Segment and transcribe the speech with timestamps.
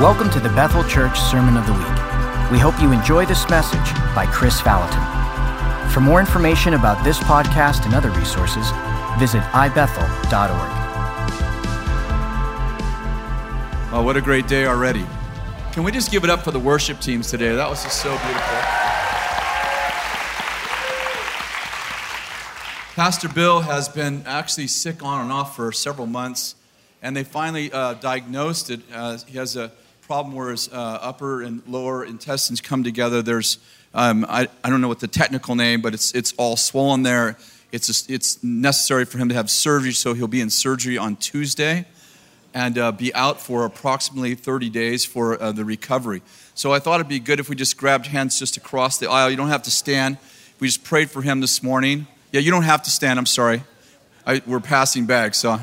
[0.00, 2.52] Welcome to the Bethel Church Sermon of the Week.
[2.52, 5.02] We hope you enjoy this message by Kris Vallotton.
[5.92, 8.70] For more information about this podcast and other resources,
[9.18, 10.70] visit ibethel.org.
[13.92, 15.04] Oh, what a great day already.
[15.72, 17.52] Can we just give it up for the worship teams today?
[17.56, 18.56] That was just so beautiful.
[22.94, 26.54] Pastor Bill has been actually sick on and off for several months,
[27.02, 28.82] and they finally uh, diagnosed it.
[28.94, 29.72] Uh, he has a
[30.08, 33.20] problem where his uh, upper and lower intestines come together.
[33.20, 33.58] There's,
[33.92, 37.36] um, I, I don't know what the technical name, but it's, it's all swollen there.
[37.72, 41.16] It's, a, it's necessary for him to have surgery, so he'll be in surgery on
[41.16, 41.84] Tuesday
[42.54, 46.22] and uh, be out for approximately 30 days for uh, the recovery.
[46.54, 49.28] So I thought it'd be good if we just grabbed hands just across the aisle.
[49.28, 50.16] You don't have to stand.
[50.58, 52.06] We just prayed for him this morning.
[52.32, 53.18] Yeah, you don't have to stand.
[53.18, 53.62] I'm sorry.
[54.26, 55.60] I, we're passing bags, so,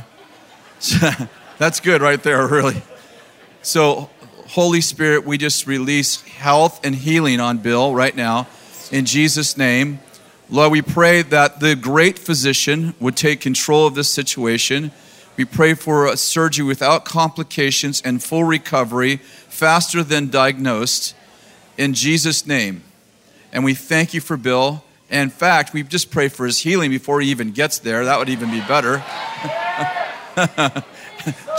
[0.78, 1.10] so
[1.58, 2.84] that's good right there, really.
[3.64, 4.12] So
[4.56, 8.48] Holy Spirit, we just release health and healing on Bill right now
[8.90, 10.00] in Jesus' name.
[10.50, 14.94] Lord, we pray that the great physician would take control of this situation.
[15.36, 21.16] We pray for a surgery without complications and full recovery, faster than diagnosed,
[21.78, 22.86] in Jesus' name.
[23.52, 24.86] And we thank you for Bill.
[25.10, 28.06] In fact, we just pray for his healing before he even gets there.
[28.06, 29.04] That would even be better.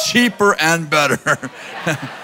[0.06, 1.50] Cheaper and better.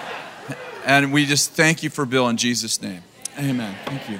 [0.85, 3.03] And we just thank you for Bill in Jesus' name.
[3.39, 3.75] Amen.
[3.85, 4.19] Thank you.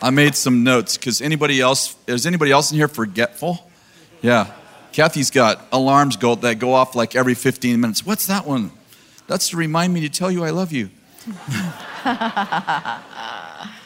[0.00, 3.68] I made some notes because anybody else, is anybody else in here forgetful?
[4.22, 4.52] Yeah.
[4.92, 8.04] Kathy's got alarms go, that go off like every 15 minutes.
[8.04, 8.72] What's that one?
[9.26, 10.90] That's to remind me to tell you I love you.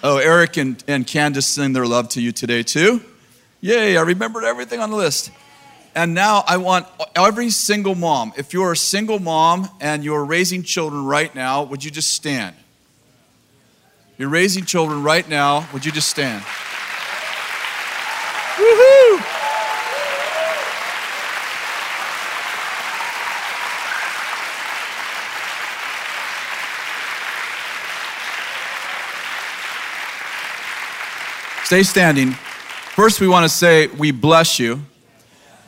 [0.03, 3.03] oh, Eric and, and Candace send their love to you today too.
[3.61, 5.31] Yay, I remembered everything on the list.
[5.95, 10.63] And now I want every single mom, if you're a single mom and you're raising
[10.63, 12.57] children right now, would you just stand?
[14.17, 16.43] You're raising children right now, would you just stand?
[18.57, 19.23] Woohoo!
[31.65, 32.33] Stay standing.
[32.95, 34.83] First, we want to say we bless you.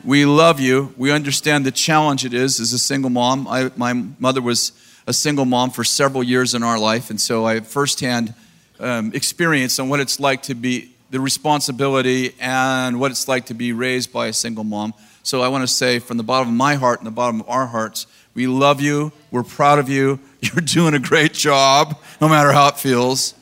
[0.05, 0.93] We love you.
[0.99, 3.49] We understand the challenge it is as a single mom.
[3.49, 4.73] I, my mother was
[5.07, 8.35] a single mom for several years in our life, and so I have firsthand
[8.79, 13.55] um, experience on what it's like to be the responsibility and what it's like to
[13.55, 14.93] be raised by a single mom.
[15.23, 17.49] So I want to say from the bottom of my heart and the bottom of
[17.49, 19.11] our hearts, we love you.
[19.31, 20.21] We're proud of you.
[20.41, 23.33] You're doing a great job, no matter how it feels.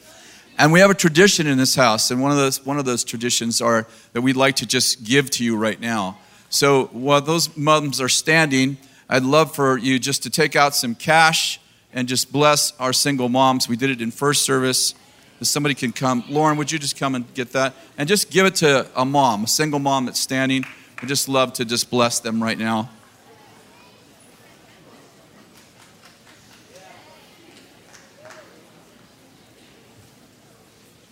[0.59, 3.03] And we have a tradition in this house, and one of those one of those
[3.03, 6.19] traditions are that we'd like to just give to you right now.
[6.53, 8.77] So while those moms are standing,
[9.09, 11.59] I'd love for you just to take out some cash
[11.95, 13.71] and just bless our single moms.
[13.71, 14.95] We did it in first service.
[15.41, 17.73] If somebody can come, Lauren, would you just come and get that?
[17.97, 20.67] And just give it to a mom, a single mom that's standing.
[21.03, 22.91] I just love to just bless them right now.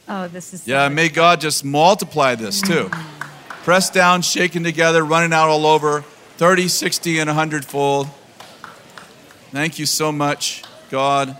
[0.06, 0.68] Oh, this is.
[0.68, 3.19] Yeah, may God just multiply this too mm.
[3.70, 6.00] Pressed down, shaken together, running out all over,
[6.38, 8.08] 30, 60, and 100 fold.
[9.52, 11.38] Thank you so much, God.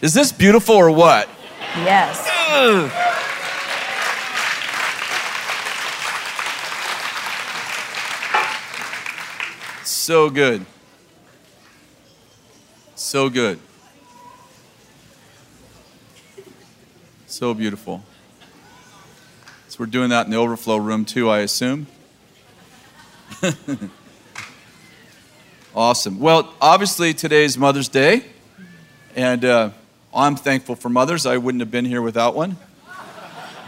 [0.00, 1.28] Is this beautiful or what?
[1.78, 2.24] Yes.
[2.52, 2.88] Ugh.
[9.82, 10.64] So good.
[12.94, 13.58] So good.
[17.38, 18.02] So beautiful.
[19.68, 21.86] So we're doing that in the overflow room too, I assume.
[25.72, 26.18] awesome.
[26.18, 28.24] Well, obviously today's Mother's Day,
[29.14, 29.70] and uh,
[30.12, 31.26] I'm thankful for mothers.
[31.26, 32.56] I wouldn't have been here without one.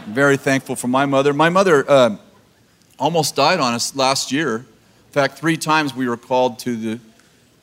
[0.05, 1.31] I'm very thankful for my mother.
[1.31, 2.17] My mother uh,
[2.99, 4.57] almost died on us last year.
[4.57, 6.99] In fact, three times we were called to the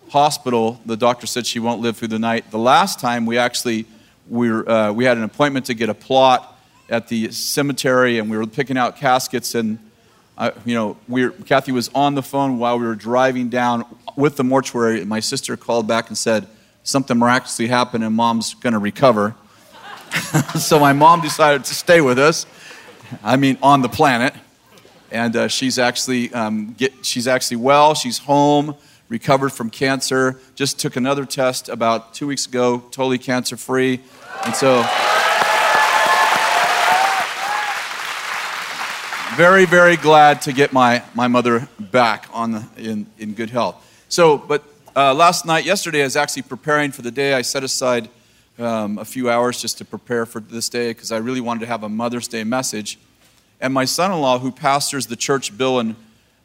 [0.08, 0.80] hospital.
[0.86, 2.50] The doctor said she won't live through the night.
[2.50, 3.84] The last time we actually
[4.28, 6.58] we, were, uh, we had an appointment to get a plot
[6.88, 9.54] at the cemetery, and we were picking out caskets.
[9.54, 9.78] And
[10.36, 13.84] uh, you know, we were, Kathy was on the phone while we were driving down
[14.16, 15.00] with the mortuary.
[15.00, 16.46] And my sister called back and said
[16.82, 19.34] something miraculously happened, and Mom's going to recover.
[20.58, 22.46] so my mom decided to stay with us.
[23.22, 24.34] I mean, on the planet,
[25.10, 27.94] and uh, she's actually um, get, she's actually well.
[27.94, 28.76] She's home
[29.08, 30.38] recovered from cancer.
[30.54, 34.00] Just took another test about two weeks ago, totally cancer free.
[34.44, 34.84] And so
[39.36, 43.84] very, very glad to get my, my mother back on the, in, in good health.
[44.08, 44.64] So, but
[44.96, 47.34] uh, last night, yesterday, I was actually preparing for the day.
[47.34, 48.08] I set aside
[48.58, 51.66] um, a few hours just to prepare for this day because I really wanted to
[51.66, 52.98] have a Mother's Day message.
[53.60, 55.94] And my son in law, who pastors the church, Bill and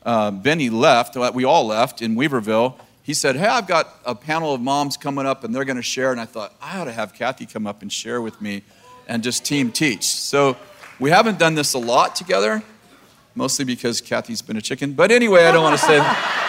[0.05, 1.15] uh, Beni, left.
[1.33, 2.75] We all left in Weaverville.
[3.03, 5.81] He said, Hey, I've got a panel of moms coming up and they're going to
[5.83, 6.11] share.
[6.11, 8.63] And I thought, I ought to have Kathy come up and share with me
[9.07, 10.05] and just team teach.
[10.05, 10.55] So
[10.99, 12.63] we haven't done this a lot together,
[13.35, 14.93] mostly because Kathy's been a chicken.
[14.93, 16.39] But anyway, I don't want to say that.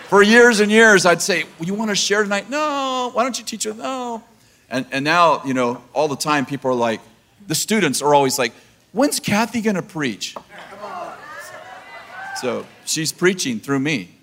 [0.08, 2.48] For years and years, I'd say, well, You want to share tonight?
[2.48, 3.10] No.
[3.12, 3.76] Why don't you teach it?
[3.76, 4.24] No.
[4.70, 7.02] And, and now, you know, all the time people are like,
[7.46, 8.54] the students are always like,
[8.92, 10.34] When's Kathy going to preach?
[12.40, 14.17] So she's preaching through me.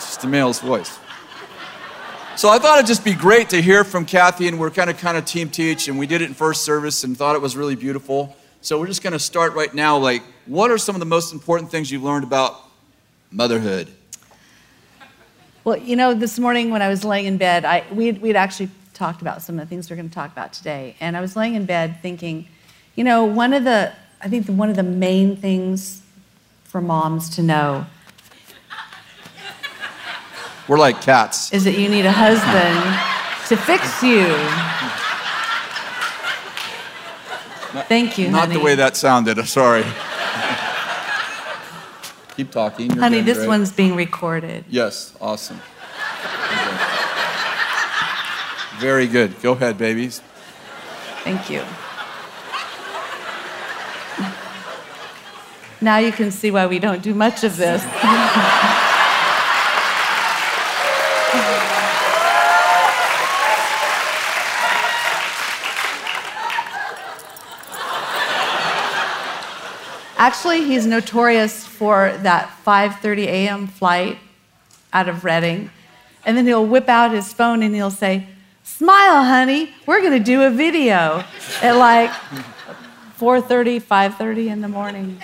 [0.00, 0.98] Just a male's voice.
[2.36, 4.96] So I thought it'd just be great to hear from Kathy, and we're kind of
[4.96, 7.54] kind of team teach, and we did it in first service and thought it was
[7.54, 8.34] really beautiful.
[8.62, 9.98] So we're just going to start right now.
[9.98, 12.58] Like, what are some of the most important things you've learned about
[13.30, 13.88] motherhood?
[15.64, 18.70] Well, you know, this morning when I was laying in bed, I, we'd, we'd actually
[18.94, 20.96] talked about some of the things we're going to talk about today.
[20.98, 22.48] And I was laying in bed thinking,
[22.96, 23.92] you know, one of the,
[24.22, 26.00] I think one of the main things
[26.64, 27.84] for moms to know
[30.70, 31.52] We're like cats.
[31.52, 32.78] is that you need a husband
[33.48, 34.28] to fix you.
[37.88, 38.54] Thank you, Not honey.
[38.54, 39.44] the way that sounded.
[39.48, 39.82] Sorry.
[42.36, 42.92] Keep talking.
[42.92, 43.48] You're honey, this great.
[43.48, 44.64] one's being recorded.
[44.68, 45.60] Yes, awesome.
[48.78, 49.42] Very good.
[49.42, 50.22] Go ahead, babies.
[51.24, 51.64] Thank you.
[55.80, 57.84] Now you can see why we don't do much of this.
[70.20, 73.66] Actually, he's notorious for that 5:30 a.m.
[73.66, 74.18] flight
[74.92, 75.70] out of Redding.
[76.26, 78.26] And then he'll whip out his phone and he'll say,
[78.62, 79.72] "Smile, honey.
[79.86, 81.24] We're going to do a video
[81.62, 82.10] at like
[83.18, 85.22] 4:30, 5:30 in the morning."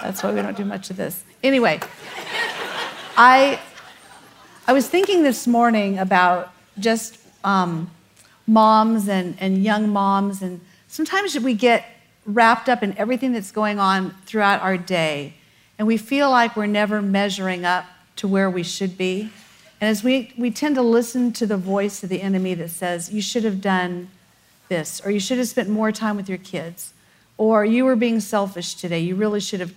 [0.00, 1.24] That's why we don't do much of this.
[1.42, 1.80] Anyway,
[3.16, 3.58] I
[4.68, 7.90] I was thinking this morning about just um,
[8.46, 11.84] moms and, and young moms, and sometimes we get
[12.28, 15.32] wrapped up in everything that's going on throughout our day,
[15.78, 17.86] and we feel like we're never measuring up
[18.16, 19.30] to where we should be.
[19.80, 23.10] And as we, we tend to listen to the voice of the enemy that says,
[23.12, 24.10] You should have done
[24.68, 26.92] this, or you should have spent more time with your kids,
[27.38, 29.72] or you were being selfish today, you really should have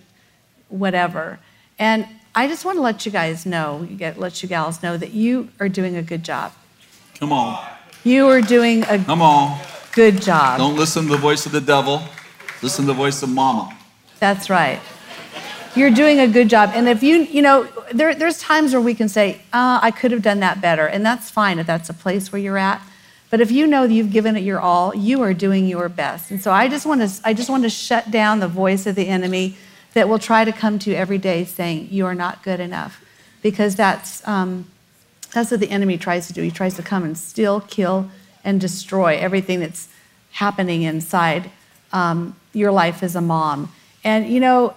[0.68, 1.38] whatever.
[1.78, 4.96] And I just want to let you guys know, you get, let you gals know
[4.96, 6.52] that you are doing a good job.
[7.18, 7.64] Come on.
[8.04, 9.60] You are doing a Come on.
[9.92, 10.58] good job.
[10.58, 12.02] Don't listen to the voice of the devil.
[12.62, 13.76] Listen to the voice of mama.
[14.20, 14.80] That's right.
[15.74, 16.70] You're doing a good job.
[16.74, 20.12] And if you, you know, there, there's times where we can say, uh, I could
[20.12, 20.86] have done that better.
[20.86, 22.80] And that's fine if that's a place where you're at.
[23.30, 26.30] But if you know that you've given it your all, you are doing your best.
[26.30, 28.94] And so I just want to, I just want to shut down the voice of
[28.94, 29.56] the enemy
[29.94, 33.02] that will try to come to you every day saying, you are not good enough.
[33.40, 34.66] Because that's, um,
[35.32, 36.42] that's what the enemy tries to do.
[36.42, 38.10] He tries to come and steal, kill,
[38.44, 39.88] and destroy everything that's
[40.32, 41.50] happening inside
[41.92, 43.72] um, your life as a mom.
[44.04, 44.74] And you know,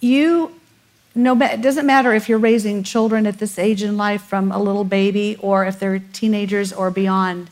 [0.00, 0.54] you,
[1.14, 4.58] no, it doesn't matter if you're raising children at this age in life from a
[4.58, 7.50] little baby or if they're teenagers or beyond.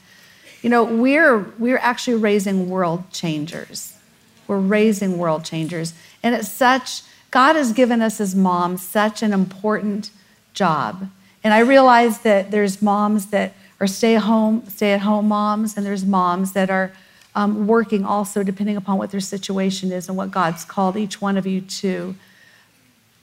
[0.63, 3.95] You know, we're, we're actually raising world changers.
[4.47, 5.93] We're raising world changers.
[6.23, 10.11] And it's such, God has given us as moms such an important
[10.55, 11.11] job.
[11.45, 15.87] And I realize that there's moms that are stay home, stay at home moms, and
[15.87, 16.93] there's moms that are
[17.39, 21.37] um, working also, depending upon what their situation is and what God's called each one
[21.37, 22.17] of you to.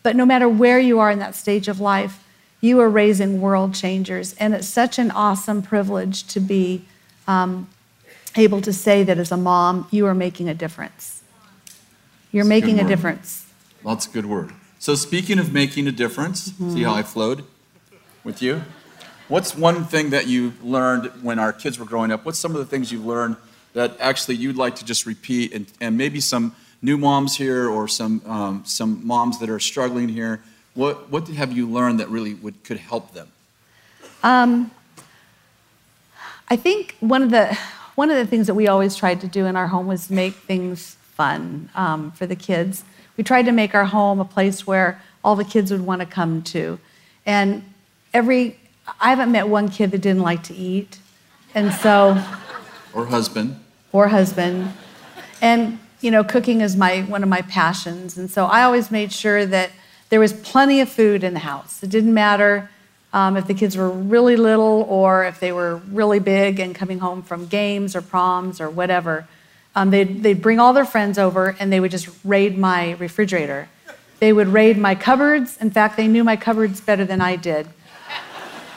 [0.03, 2.23] But no matter where you are in that stage of life,
[2.61, 4.33] you are raising world changers.
[4.35, 6.85] And it's such an awesome privilege to be
[7.27, 7.67] um,
[8.37, 11.21] able to say that as a mom, you are making a difference.
[12.31, 12.87] You're That's making a word.
[12.87, 13.51] difference.
[13.83, 14.53] That's a good word.
[14.79, 17.43] So, speaking of making a difference, see how I flowed
[18.23, 18.63] with you?
[19.27, 22.23] What's one thing that you learned when our kids were growing up?
[22.23, 23.35] What's some of the things you've learned
[23.75, 25.53] that actually you'd like to just repeat?
[25.53, 30.09] And, and maybe some new moms here or some, um, some moms that are struggling
[30.09, 30.41] here.
[30.73, 33.27] What, what have you learned that really would, could help them?
[34.23, 34.71] Um,
[36.49, 37.57] I think one of the
[37.95, 40.33] one of the things that we always tried to do in our home was make
[40.33, 42.83] things fun um, for the kids.
[43.17, 46.05] We tried to make our home a place where all the kids would want to
[46.05, 46.77] come to,
[47.25, 47.63] and
[48.13, 48.59] every
[48.99, 50.99] I haven't met one kid that didn't like to eat,
[51.55, 52.21] and so
[52.93, 53.59] Or husband?
[53.95, 54.73] Or husband,
[55.41, 59.11] and you know, cooking is my one of my passions, and so I always made
[59.11, 59.71] sure that
[60.09, 61.81] there was plenty of food in the house.
[61.81, 62.69] It didn't matter
[63.13, 66.99] um, if the kids were really little or if they were really big and coming
[66.99, 69.27] home from games or proms or whatever.
[69.73, 73.69] Um, they'd, they'd bring all their friends over and they would just raid my refrigerator.
[74.19, 75.57] They would raid my cupboards.
[75.57, 77.67] In fact, they knew my cupboards better than I did.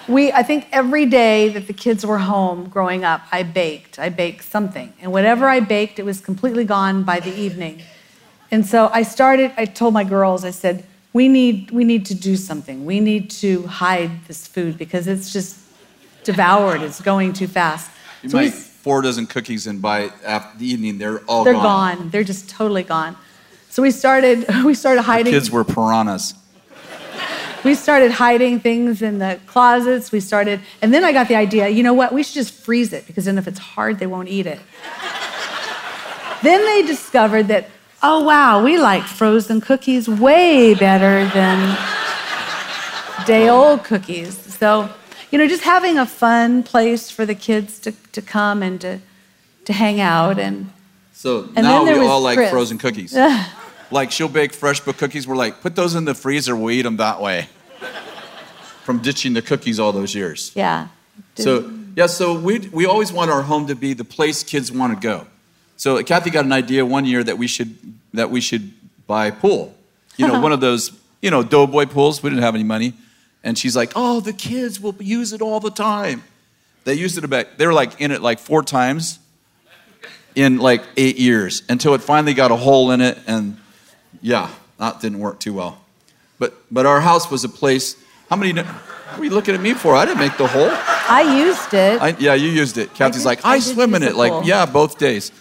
[0.08, 3.98] We, I think every day that the kids were home growing up, I baked.
[3.98, 4.94] I baked something.
[5.02, 7.82] And whatever I baked, it was completely gone by the evening.
[8.50, 12.14] And so I started, I told my girls, I said, we need, we need to
[12.14, 12.86] do something.
[12.86, 15.58] We need to hide this food because it's just
[16.24, 16.80] devoured.
[16.80, 17.90] It's going too fast.
[18.22, 21.96] You so might four dozen cookies, and by after the evening, they're all they're gone.
[21.98, 22.10] gone.
[22.10, 23.16] They're just totally gone.
[23.68, 25.32] So we started, we started hiding.
[25.32, 26.34] The kids were piranhas
[27.68, 30.10] we started hiding things in the closets.
[30.10, 32.14] We started, and then I got the idea you know what?
[32.14, 34.58] We should just freeze it because then if it's hard, they won't eat it.
[36.42, 37.68] then they discovered that,
[38.02, 41.76] oh wow, we like frozen cookies way better than
[43.26, 44.34] day old cookies.
[44.38, 44.88] So,
[45.30, 48.98] you know, just having a fun place for the kids to, to come and to,
[49.66, 50.38] to hang out.
[50.38, 50.72] And,
[51.12, 52.38] so and now we all Chris.
[52.38, 53.14] like frozen cookies.
[53.90, 55.28] like she'll bake fresh but cookies.
[55.28, 57.48] We're like, put those in the freezer, we'll eat them that way.
[58.84, 60.52] From ditching the cookies all those years.
[60.54, 60.88] Yeah.
[61.34, 64.94] So yeah, so we we always want our home to be the place kids want
[64.94, 65.26] to go.
[65.76, 67.76] So Kathy got an idea one year that we should
[68.14, 68.72] that we should
[69.06, 69.74] buy a pool.
[70.16, 72.22] You know, one of those, you know, doughboy pools.
[72.22, 72.94] We didn't have any money.
[73.44, 76.24] And she's like, oh, the kids will use it all the time.
[76.84, 79.18] They used it about, they were like in it like four times
[80.34, 83.58] in like eight years until it finally got a hole in it and
[84.22, 85.80] yeah, that didn't work too well.
[86.38, 87.96] But, but our house was a place.
[88.30, 88.52] How many?
[88.52, 89.96] What are you looking at me for?
[89.96, 90.70] I didn't make the hole.
[90.70, 92.00] I used it.
[92.00, 92.94] I, yeah, you used it.
[92.94, 94.14] Kathy's like, I, I swim in it.
[94.14, 95.32] Like, yeah, both days.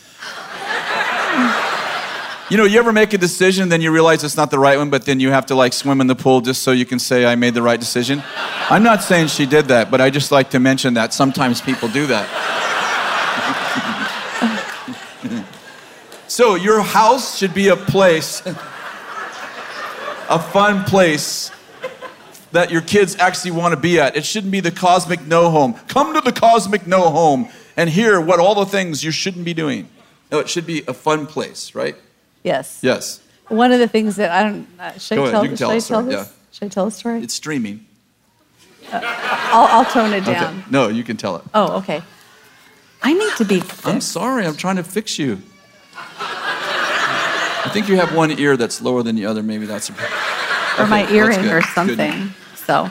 [2.49, 4.89] You know, you ever make a decision, then you realize it's not the right one,
[4.89, 7.25] but then you have to like swim in the pool just so you can say
[7.25, 8.23] I made the right decision?
[8.69, 11.89] I'm not saying she did that, but I just like to mention that sometimes people
[11.89, 12.53] do that.
[16.29, 18.41] So, your house should be a place,
[20.29, 21.51] a fun place
[22.51, 24.15] that your kids actually want to be at.
[24.15, 25.73] It shouldn't be the cosmic no home.
[25.87, 29.53] Come to the cosmic no home and hear what all the things you shouldn't be
[29.53, 29.89] doing.
[30.31, 31.95] No, it should be a fun place, right?
[32.43, 32.79] Yes.
[32.81, 33.21] Yes.
[33.47, 34.67] One of the things that I don't.
[34.77, 36.13] Uh, should, I tell, should tell, I tell this?
[36.13, 36.27] Yeah.
[36.51, 37.21] Should I tell a story?
[37.21, 37.85] It's streaming.
[38.91, 40.59] Uh, I'll, I'll, tone it down.
[40.59, 40.67] Okay.
[40.69, 41.43] No, you can tell it.
[41.53, 42.01] Oh, okay.
[43.01, 43.59] I need to be.
[43.61, 43.87] Fixed.
[43.87, 44.45] I'm sorry.
[44.45, 45.41] I'm trying to fix you.
[47.67, 49.43] I think you have one ear that's lower than the other.
[49.43, 49.93] Maybe that's a.
[49.93, 50.05] Okay,
[50.79, 52.31] or my earring or something.
[52.55, 52.89] So.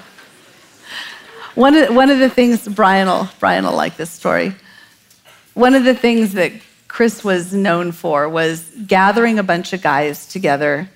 [1.54, 4.54] One of, one of the things, Brian will, Brian will like this story.
[5.54, 6.52] One of the things that
[6.88, 10.90] Chris was known for was gathering a bunch of guys together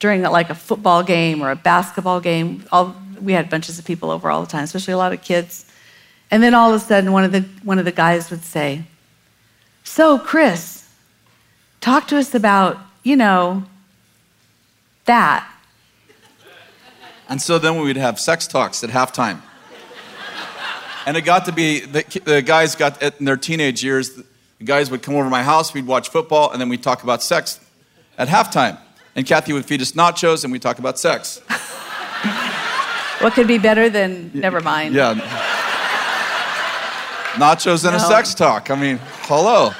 [0.00, 2.64] during like a football game or a basketball game.
[2.72, 5.70] All, we had bunches of people over all the time, especially a lot of kids.
[6.32, 8.82] And then all of a sudden, one of the, one of the guys would say,
[9.84, 10.88] So, Chris,
[11.80, 13.64] talk to us about you know,
[15.04, 15.50] that.
[17.28, 19.40] And so then we would have sex talks at halftime.
[21.06, 24.24] And it got to be, the, the guys got, in their teenage years, the
[24.64, 27.22] guys would come over to my house, we'd watch football, and then we'd talk about
[27.22, 27.58] sex
[28.18, 28.78] at halftime.
[29.16, 31.40] And Kathy would feed us nachos, and we'd talk about sex.
[33.20, 34.94] what could be better than, never mind.
[34.94, 35.14] Yeah.
[37.34, 38.04] Nachos and no.
[38.04, 38.70] a sex talk.
[38.70, 39.72] I mean, hello.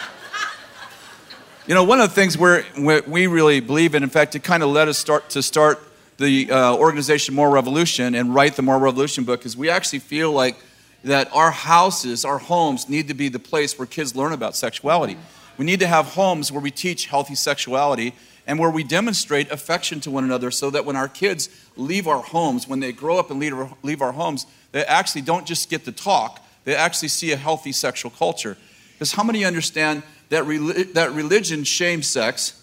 [1.70, 2.64] You know, one of the things we're,
[3.06, 5.78] we really believe in, in fact, it kind of led us start to start
[6.16, 10.32] the uh, organization Moral Revolution and write the Moral Revolution book, is we actually feel
[10.32, 10.56] like
[11.04, 15.16] that our houses, our homes, need to be the place where kids learn about sexuality.
[15.58, 18.14] We need to have homes where we teach healthy sexuality
[18.48, 22.20] and where we demonstrate affection to one another so that when our kids leave our
[22.20, 25.70] homes, when they grow up and leave our, leave our homes, they actually don't just
[25.70, 28.56] get to talk, they actually see a healthy sexual culture.
[28.94, 32.62] Because how many understand that, that religion shames sex,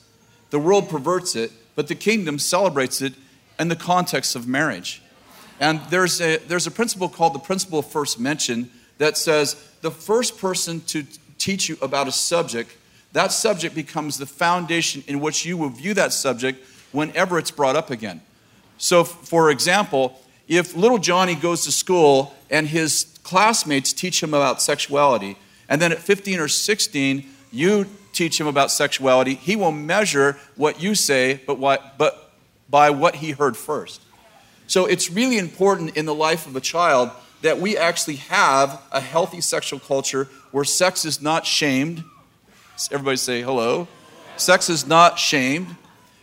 [0.49, 3.13] the world perverts it, but the kingdom celebrates it
[3.59, 5.01] in the context of marriage.
[5.59, 9.91] And there's a, there's a principle called the principle of first mention that says the
[9.91, 11.05] first person to
[11.37, 12.75] teach you about a subject,
[13.13, 17.75] that subject becomes the foundation in which you will view that subject whenever it's brought
[17.75, 18.21] up again.
[18.77, 24.61] So, for example, if little Johnny goes to school and his classmates teach him about
[24.61, 30.37] sexuality, and then at 15 or 16, you teach him about sexuality, he will measure
[30.55, 32.31] what you say, but, what, but
[32.69, 34.01] by what he heard first.
[34.67, 37.11] So it's really important in the life of a child
[37.41, 42.03] that we actually have a healthy sexual culture where sex is not shamed.
[42.91, 43.87] Everybody say hello.
[44.35, 45.75] sex is not shamed,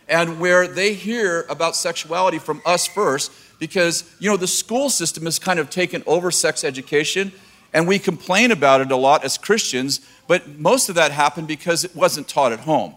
[0.07, 5.25] and where they hear about sexuality from us first, because, you know, the school system
[5.25, 7.31] has kind of taken over sex education,
[7.75, 11.83] and we complain about it a lot as Christians, but most of that happened because
[11.83, 12.95] it wasn't taught at home.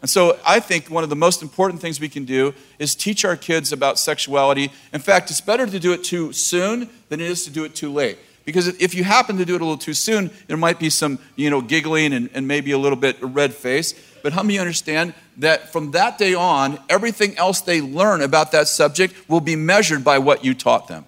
[0.00, 3.22] And so I think one of the most important things we can do is teach
[3.22, 4.72] our kids about sexuality.
[4.94, 7.74] In fact, it's better to do it too soon than it is to do it
[7.74, 8.18] too late.
[8.46, 11.18] Because if you happen to do it a little too soon, there might be some,
[11.36, 13.94] you know, giggling and, and maybe a little bit red face.
[14.22, 18.68] But how many understand that from that day on, everything else they learn about that
[18.68, 21.04] subject will be measured by what you taught them?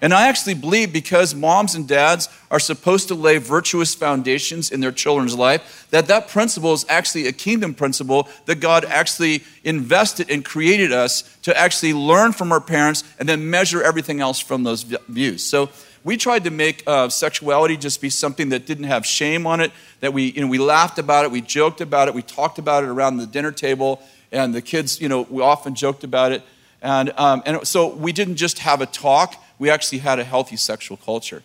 [0.00, 4.80] And I actually believe because moms and dads are supposed to lay virtuous foundations in
[4.80, 10.30] their children's life, that that principle is actually a kingdom principle that God actually invested
[10.30, 14.64] and created us to actually learn from our parents and then measure everything else from
[14.64, 15.44] those views.
[15.44, 15.70] So
[16.04, 19.72] we tried to make uh, sexuality just be something that didn't have shame on it,
[20.00, 22.84] that we, you know, we laughed about it, we joked about it, we talked about
[22.84, 24.00] it around the dinner table,
[24.30, 26.44] and the kids, you know, we often joked about it.
[26.80, 30.56] And, um, and so we didn't just have a talk, we actually had a healthy
[30.56, 31.42] sexual culture.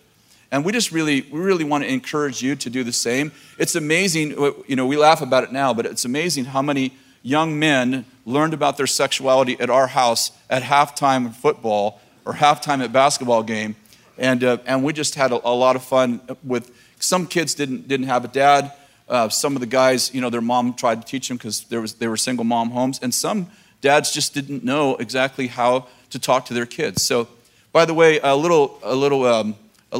[0.50, 3.32] And we just really, we really want to encourage you to do the same.
[3.58, 4.32] It's amazing,
[4.66, 6.92] you know, we laugh about it now, but it's amazing how many
[7.22, 12.84] young men learned about their sexuality at our house at halftime in football or halftime
[12.84, 13.76] at basketball game.
[14.18, 17.88] And, uh, and we just had a, a, lot of fun with some kids didn't,
[17.88, 18.72] didn't have a dad.
[19.08, 21.80] Uh, some of the guys, you know, their mom tried to teach them because there
[21.80, 23.00] was, they were single mom homes.
[23.02, 23.50] And some
[23.80, 27.02] dads just didn't know exactly how to talk to their kids.
[27.02, 27.28] So
[27.72, 29.56] by the way, a little, a little um,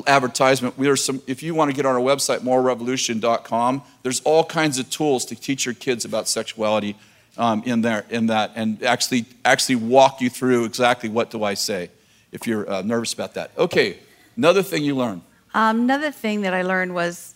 [0.06, 0.76] advertisement.
[0.78, 4.78] We are some, if you want to get on our website, moralrevolution.com, there's all kinds
[4.78, 6.96] of tools to teach your kids about sexuality
[7.38, 11.54] um, in there, in that, and actually, actually walk you through exactly what do I
[11.54, 11.90] say
[12.30, 13.50] if you're uh, nervous about that.
[13.56, 13.98] Okay,
[14.36, 15.22] another thing you learned.
[15.54, 17.34] Um, another thing that I learned was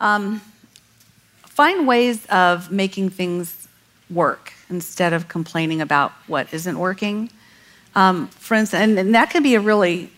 [0.00, 0.40] um,
[1.42, 3.68] find ways of making things
[4.10, 7.30] work instead of complaining about what isn't working.
[7.94, 10.10] Um, for instance, and, and, that can be a really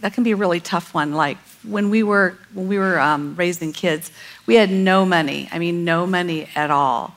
[0.00, 1.12] that can be a really tough one.
[1.12, 4.10] Like when we were when we were um, raising kids,
[4.46, 5.48] we had no money.
[5.52, 7.14] I mean, no money at all.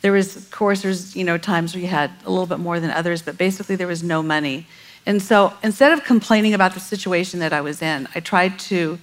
[0.00, 2.80] There was, of course, there's you know times where you had a little bit more
[2.80, 4.66] than others, but basically there was no money.
[5.04, 8.98] And so instead of complaining about the situation that I was in, I tried to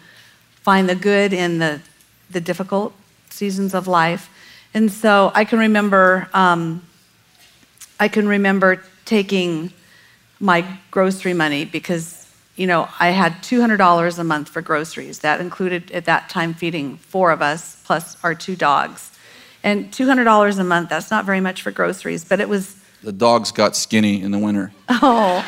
[0.62, 1.81] find the good in the
[2.31, 2.93] the difficult
[3.29, 4.29] seasons of life.
[4.73, 6.81] And so I can remember um,
[7.99, 9.73] I can remember taking
[10.39, 15.19] my grocery money because you know i had $200 a month for groceries.
[15.19, 19.12] That included at that time feeding four of us plus our two dogs.
[19.63, 23.52] And $200 a month that's not very much for groceries but it was the dogs
[23.52, 24.71] got skinny in the winter.
[24.89, 25.45] Oh.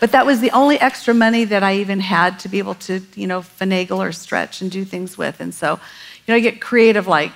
[0.00, 3.00] But that was the only extra money that i even had to be able to
[3.14, 5.40] you know finagle or stretch and do things with.
[5.40, 5.74] And so
[6.26, 7.32] you know i get creative like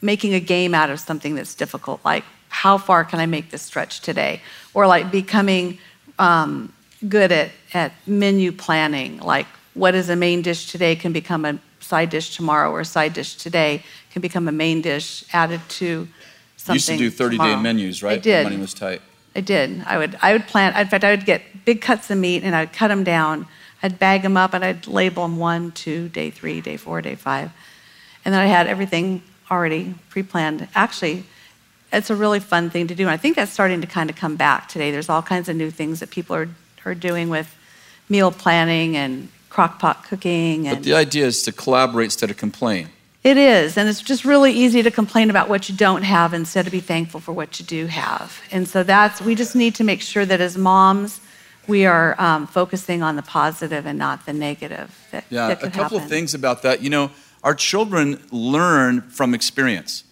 [0.00, 3.62] making a game out of something that's difficult like how far can I make this
[3.62, 4.40] stretch today?
[4.74, 5.78] Or like becoming
[6.20, 6.72] um,
[7.08, 11.58] good at, at menu planning, like what is a main dish today can become a
[11.80, 16.06] side dish tomorrow, or a side dish today can become a main dish added to
[16.56, 16.96] something.
[16.96, 18.12] You used to do 30 day menus, right?
[18.12, 18.46] I did.
[18.46, 19.02] The money was tight.
[19.34, 19.82] I did.
[19.84, 22.54] I would, I would plan, in fact, I would get big cuts of meat and
[22.54, 23.48] I'd cut them down.
[23.82, 27.16] I'd bag them up and I'd label them one, two, day three, day four, day
[27.16, 27.50] five.
[28.24, 30.68] And then I had everything already pre planned.
[30.76, 31.24] Actually,
[31.94, 33.04] it's a really fun thing to do.
[33.04, 34.90] And I think that's starting to kind of come back today.
[34.90, 36.48] There's all kinds of new things that people are,
[36.84, 37.54] are doing with
[38.08, 40.66] meal planning and crock pot cooking.
[40.68, 42.88] And but the idea is to collaborate instead of complain.
[43.22, 43.78] It is.
[43.78, 46.80] And it's just really easy to complain about what you don't have instead of be
[46.80, 48.38] thankful for what you do have.
[48.52, 51.20] And so that's, we just need to make sure that as moms,
[51.66, 54.94] we are um, focusing on the positive and not the negative.
[55.10, 56.02] That, yeah, that a couple happen.
[56.02, 56.82] of things about that.
[56.82, 57.10] You know,
[57.42, 60.04] our children learn from experience.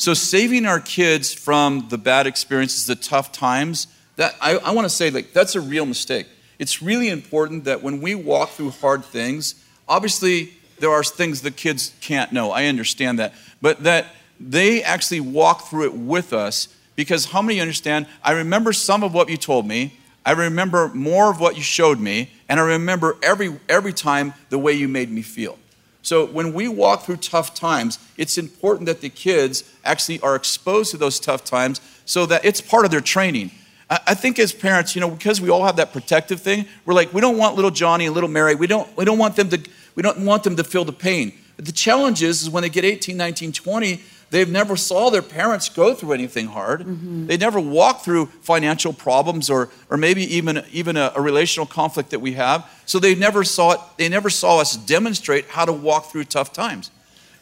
[0.00, 3.86] So saving our kids from the bad experiences, the tough times,
[4.16, 6.26] that I, I want to say like that's a real mistake.
[6.58, 11.50] It's really important that when we walk through hard things, obviously there are things the
[11.50, 12.50] kids can't know.
[12.50, 13.34] I understand that.
[13.60, 14.06] But that
[14.40, 18.06] they actually walk through it with us because how many understand?
[18.24, 19.98] I remember some of what you told me.
[20.24, 24.58] I remember more of what you showed me, and I remember every every time the
[24.58, 25.58] way you made me feel.
[26.02, 30.90] So when we walk through tough times, it's important that the kids actually are exposed
[30.92, 33.50] to those tough times so that it's part of their training.
[33.90, 37.12] I think as parents, you know, because we all have that protective thing, we're like,
[37.12, 39.60] we don't want little Johnny and little Mary, we don't, we don't want them to,
[39.96, 41.32] we don't want them to feel the pain.
[41.56, 45.22] But the challenge is, is when they get 18, 19, 20, They've never saw their
[45.22, 46.82] parents go through anything hard.
[46.82, 47.26] Mm-hmm.
[47.26, 52.10] They never walked through financial problems or, or maybe even, even a, a, relational conflict
[52.10, 52.70] that we have.
[52.86, 56.52] So they never saw it, they never saw us demonstrate how to walk through tough
[56.52, 56.92] times.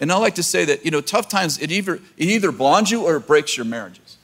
[0.01, 2.91] And I like to say that, you know, tough times, it either, it either bonds
[2.91, 4.17] you or it breaks your marriages.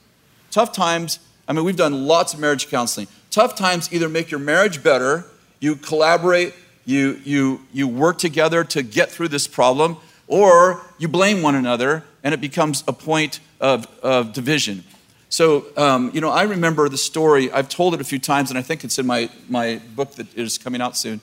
[0.50, 3.08] Tough times, I mean, we've done lots of marriage counseling.
[3.30, 5.26] Tough times either make your marriage better,
[5.60, 6.54] you collaborate,
[6.86, 12.04] you, you, you work together to get through this problem, or you blame one another
[12.24, 14.82] and it becomes a point of, of division.
[15.28, 18.58] So, um, you know, I remember the story, I've told it a few times, and
[18.58, 21.20] I think it's in my, my book that is coming out soon.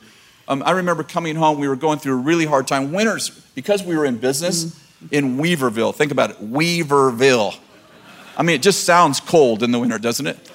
[0.48, 2.92] Um, I remember coming home, we were going through a really hard time.
[2.92, 5.08] Winters, because we were in business mm-hmm.
[5.16, 7.58] in Weaverville, think about it, Weaverville.
[8.38, 10.52] I mean, it just sounds cold in the winter, doesn't it?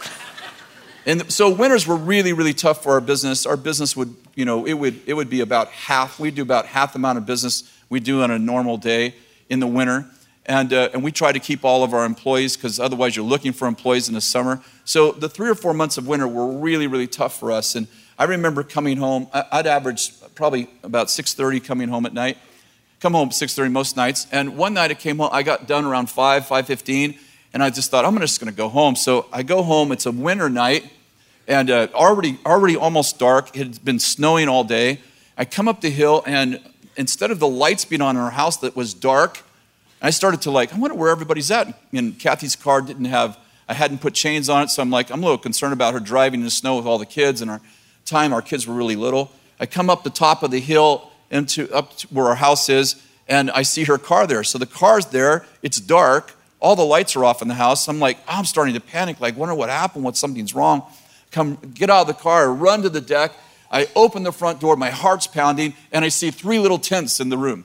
[1.06, 3.46] And so winters were really, really tough for our business.
[3.46, 6.66] Our business would, you know, it would, it would be about half, we'd do about
[6.66, 9.14] half the amount of business we do on a normal day
[9.48, 10.10] in the winter.
[10.46, 13.52] And, uh, and we try to keep all of our employees because otherwise you're looking
[13.52, 14.62] for employees in the summer.
[14.84, 17.74] So the three or four months of winter were really, really tough for us.
[17.74, 22.38] And I remember coming home, I'd average probably about 6.30 coming home at night.
[23.00, 24.28] Come home 6.30 most nights.
[24.30, 27.18] And one night I came home, I got done around 5, 5.15,
[27.52, 28.94] and I just thought, I'm just going to go home.
[28.94, 30.90] So I go home, it's a winter night,
[31.48, 33.56] and uh, already, already almost dark.
[33.56, 35.00] It had been snowing all day.
[35.36, 36.60] I come up the hill, and
[36.96, 39.42] instead of the lights being on in our house that was dark,
[40.02, 41.78] I started to like, I wonder where everybody's at.
[41.92, 45.20] And Kathy's car didn't have, I hadn't put chains on it, so I'm like, I'm
[45.20, 47.60] a little concerned about her driving in the snow with all the kids and our
[48.04, 49.30] time our kids were really little.
[49.58, 53.50] I come up the top of the hill into up where our house is, and
[53.50, 54.44] I see her car there.
[54.44, 57.88] So the car's there, it's dark, all the lights are off in the house.
[57.88, 60.82] I'm like, I'm starting to panic, like, wonder what happened, what something's wrong.
[61.32, 63.32] Come get out of the car, run to the deck.
[63.70, 67.28] I open the front door, my heart's pounding, and I see three little tents in
[67.28, 67.64] the room.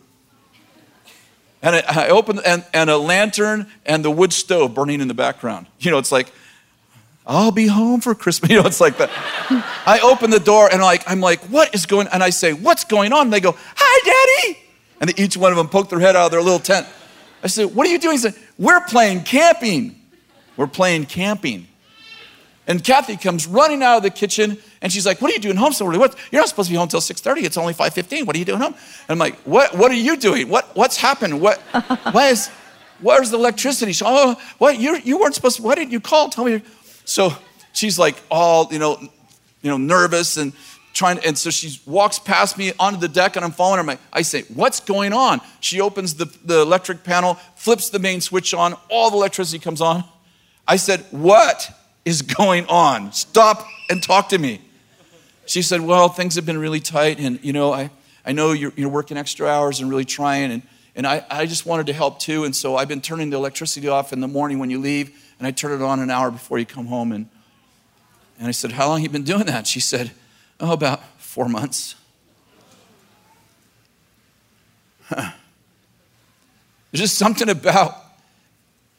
[1.62, 5.13] And I, I open and, and a lantern and the wood stove burning in the
[5.13, 5.67] background.
[5.80, 6.32] You know, it's like,
[7.26, 8.50] I'll be home for Christmas.
[8.52, 9.10] You know, it's like that.
[9.86, 12.84] I open the door and like, I'm like, what is going And I say, what's
[12.84, 13.28] going on?
[13.28, 14.60] And they go, hi, daddy.
[15.00, 16.88] And each one of them poked their head out of their little tent.
[17.43, 18.13] I said, what are you doing?
[18.13, 20.00] He said, we're playing camping.
[20.58, 21.67] We're playing camping.
[22.67, 25.58] And Kathy comes running out of the kitchen and she's like, what are you doing
[25.58, 25.97] home so early?
[25.97, 26.15] What?
[26.32, 27.43] You're not supposed to be home until 6.30.
[27.43, 28.26] It's only 5.15.
[28.26, 28.74] What are you doing home?
[28.74, 30.47] And I'm like, what, what are you doing?
[30.47, 31.41] What, what's happened?
[31.41, 31.60] What,
[32.12, 32.50] why is,
[33.02, 33.93] where's the electricity?
[33.93, 36.30] She, oh, what, you, you weren't supposed to, why didn't you call?
[36.30, 36.62] Tell me.
[37.04, 37.34] So
[37.74, 39.00] she's like all, you know,
[39.62, 40.54] you know, nervous and
[40.93, 43.97] trying, and so she walks past me onto the deck and I'm following her.
[44.13, 45.41] I say, what's going on?
[45.60, 49.82] She opens the, the electric panel, flips the main switch on, all the electricity comes
[49.82, 50.04] on.
[50.67, 51.69] I said, what
[52.05, 53.11] is going on?
[53.11, 54.61] Stop and talk to me.
[55.45, 57.89] She said, well, things have been really tight and, you know, I,
[58.25, 60.61] I know you're, you're working extra hours and really trying and,
[60.95, 62.43] and I, I just wanted to help too.
[62.43, 65.47] And so I've been turning the electricity off in the morning when you leave and
[65.47, 67.11] I turn it on an hour before you come home.
[67.11, 67.27] And,
[68.37, 69.67] and I said, How long have you been doing that?
[69.67, 70.11] She said,
[70.59, 71.95] Oh, about four months.
[75.09, 75.31] There's
[76.93, 77.95] just something about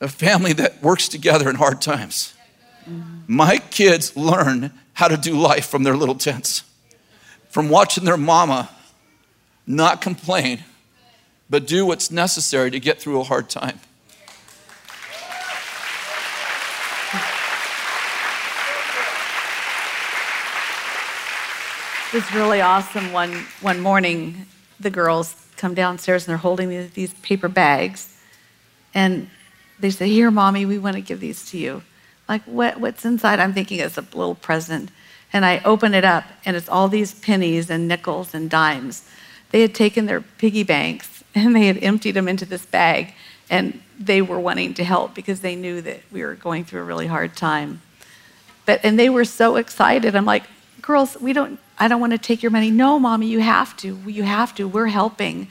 [0.00, 2.34] a family that works together in hard times.
[3.26, 6.64] My kids learn how to do life from their little tents,
[7.48, 8.70] from watching their mama
[9.66, 10.64] not complain,
[11.48, 13.78] but do what's necessary to get through a hard time.
[22.12, 23.10] It was really awesome.
[23.12, 24.44] One, one morning,
[24.78, 28.14] the girls come downstairs and they're holding these, these paper bags.
[28.92, 29.30] And
[29.80, 31.82] they say, Here, mommy, we want to give these to you.
[32.28, 33.40] Like, what, what's inside?
[33.40, 34.90] I'm thinking it's a little present.
[35.32, 39.08] And I open it up, and it's all these pennies and nickels and dimes.
[39.50, 43.14] They had taken their piggy banks and they had emptied them into this bag,
[43.48, 46.84] and they were wanting to help because they knew that we were going through a
[46.84, 47.80] really hard time.
[48.66, 50.14] But and they were so excited.
[50.14, 50.44] I'm like,
[50.80, 52.70] girls, we don't I don't want to take your money.
[52.70, 53.96] No, mommy, you have to.
[54.06, 54.68] You have to.
[54.68, 55.48] We're helping.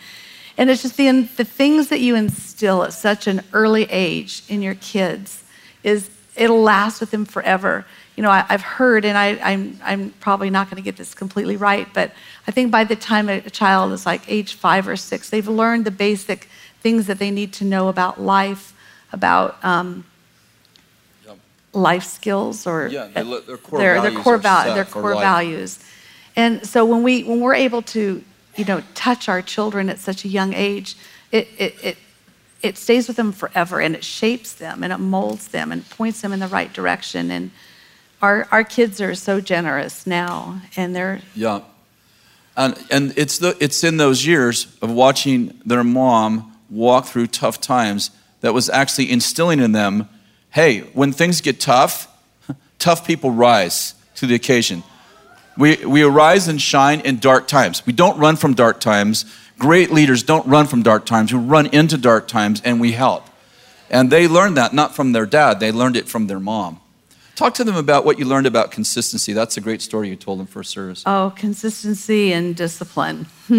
[0.57, 4.61] And it's just the, the things that you instill at such an early age in
[4.61, 5.43] your kids
[5.83, 7.85] is it'll last with them forever.
[8.15, 11.13] You know, I, have heard, and I, I'm, I'm probably not going to get this
[11.13, 12.11] completely right, but
[12.47, 15.85] I think by the time a, child is like age five or six, they've learned
[15.85, 16.47] the basic
[16.81, 18.73] things that they need to know about life,
[19.11, 20.05] about um,
[21.73, 24.13] life skills, or yeah, their, core their, values.
[24.13, 25.79] Their core, val- their core values.
[26.35, 28.23] And so when, we, when we're able to,
[28.55, 30.95] you know, touch our children at such a young age,
[31.31, 31.97] it, it, it,
[32.61, 36.21] it stays with them forever and it shapes them and it molds them and points
[36.21, 37.31] them in the right direction.
[37.31, 37.51] And
[38.21, 41.21] our, our kids are so generous now and they're.
[41.35, 41.61] Yeah.
[42.55, 47.59] And, and it's, the, it's in those years of watching their mom walk through tough
[47.59, 50.09] times that was actually instilling in them
[50.51, 52.07] hey, when things get tough,
[52.79, 54.83] tough people rise to the occasion.
[55.57, 57.85] We, we arise and shine in dark times.
[57.85, 59.25] We don't run from dark times.
[59.61, 63.27] Great leaders don't run from dark times, who run into dark times and we help.
[63.91, 66.81] And they learned that not from their dad, they learned it from their mom.
[67.35, 69.33] Talk to them about what you learned about consistency.
[69.33, 71.03] That's a great story you told them first service.
[71.05, 73.27] Oh, consistency and discipline.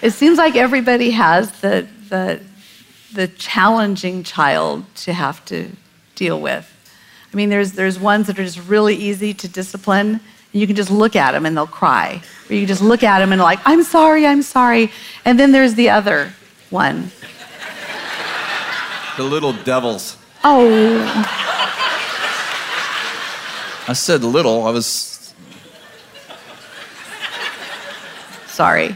[0.00, 2.40] it seems like everybody has the, the,
[3.12, 5.68] the challenging child to have to
[6.14, 6.68] deal with.
[7.32, 10.20] I mean, there's, there's ones that are just really easy to discipline.
[10.52, 12.22] And you can just look at them and they'll cry.
[12.48, 14.90] Or you can just look at them and like, I'm sorry, I'm sorry.
[15.24, 16.32] And then there's the other
[16.70, 17.10] one.
[19.16, 20.16] The little devils.
[20.44, 21.38] Oh.
[23.88, 24.66] I said little.
[24.66, 25.34] I was.
[28.46, 28.94] Sorry.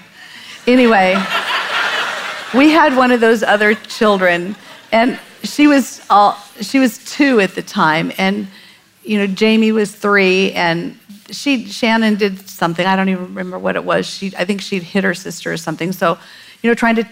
[0.66, 1.16] Anyway,
[2.54, 4.56] we had one of those other children,
[4.92, 8.46] and she was all, she was two at the time, and
[9.02, 10.98] you know Jamie was three, and
[11.30, 14.06] she Shannon did something I don't even remember what it was.
[14.06, 15.92] She I think she'd hit her sister or something.
[15.92, 16.18] So,
[16.62, 17.06] you know, trying to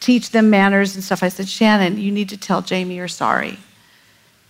[0.00, 1.22] teach them manners and stuff.
[1.22, 3.58] I said, Shannon, you need to tell Jamie you're sorry.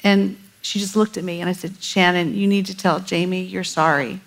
[0.05, 3.43] And she just looked at me and I said, Shannon, you need to tell Jamie
[3.43, 4.21] you're sorry.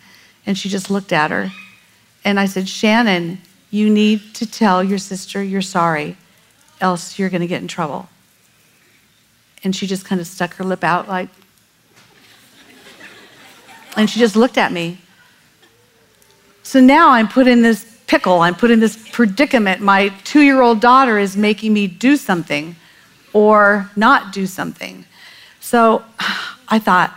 [0.45, 1.51] And she just looked at her.
[2.23, 6.17] And I said, Shannon, you need to tell your sister you're sorry,
[6.79, 8.09] else you're going to get in trouble.
[9.63, 11.29] And she just kind of stuck her lip out like,
[13.97, 14.97] and she just looked at me.
[16.63, 19.81] So now I'm put in this pickle, I'm put in this predicament.
[19.81, 22.75] My two year old daughter is making me do something
[23.33, 25.05] or not do something.
[25.59, 26.03] So
[26.67, 27.13] I thought,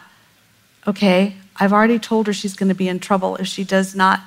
[0.87, 4.21] okay, I've already told her she's going to be in trouble if she does not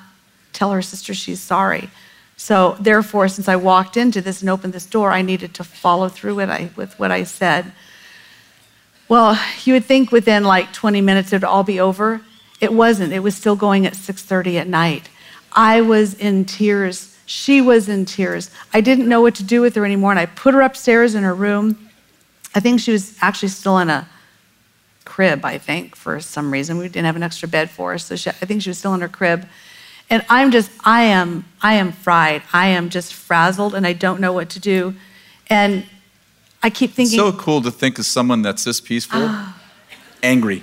[0.52, 1.90] tell her sister she's sorry.
[2.36, 6.08] So therefore, since I walked into this and opened this door, I needed to follow
[6.08, 7.72] through with, what I said.
[9.08, 12.20] Well, you would think within like 20 minutes it would all be over.
[12.60, 13.12] It wasn't.
[13.12, 15.08] It was still going at 6:30 at night.
[15.52, 17.16] I was in tears.
[17.26, 18.50] She was in tears.
[18.72, 21.22] I didn't know what to do with her anymore, and I put her upstairs in
[21.22, 21.88] her room.
[22.54, 24.08] I think she was actually still in a
[25.04, 26.78] crib, I think, for some reason.
[26.78, 28.94] We didn't have an extra bed for her, so she, I think she was still
[28.94, 29.46] in her crib.
[30.10, 32.42] And I'm just, I am, I am fried.
[32.52, 34.94] I am just frazzled, and I don't know what to do.
[35.48, 35.84] And
[36.62, 37.18] I keep thinking.
[37.18, 39.30] so cool to think of someone that's this peaceful,
[40.22, 40.62] angry.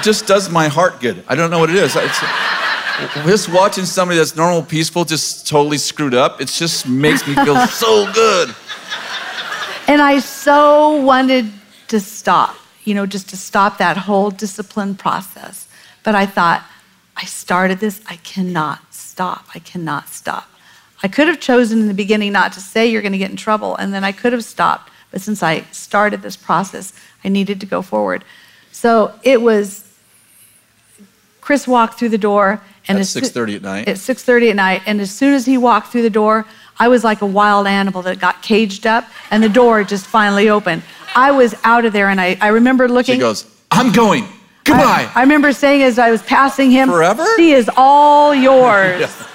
[0.00, 1.22] It just does my heart good.
[1.28, 1.94] I don't know what it is.
[1.94, 2.20] It's,
[3.26, 7.66] just watching somebody that's normal, peaceful, just totally screwed up, it just makes me feel
[7.66, 8.54] so good.
[9.88, 11.52] And I so wanted
[11.88, 15.68] to stop, you know, just to stop that whole discipline process.
[16.02, 16.64] But I thought,
[17.14, 19.48] I started this, I cannot stop.
[19.54, 20.48] I cannot stop.
[21.02, 23.36] I could have chosen in the beginning not to say you're going to get in
[23.36, 24.90] trouble, and then I could have stopped.
[25.10, 28.24] But since I started this process, I needed to go forward.
[28.72, 29.84] So it was.
[31.50, 33.88] Chris walked through the door, and at soo- 6:30 at night.
[33.88, 36.46] At 6:30 at night, and as soon as he walked through the door,
[36.78, 40.48] I was like a wild animal that got caged up, and the door just finally
[40.48, 40.84] opened.
[41.16, 43.16] I was out of there, and I, I remember looking.
[43.16, 44.26] She goes, I'm going.
[44.62, 45.10] Goodbye.
[45.12, 47.26] I, I remember saying as I was passing him, Forever?
[47.36, 49.12] She is all yours.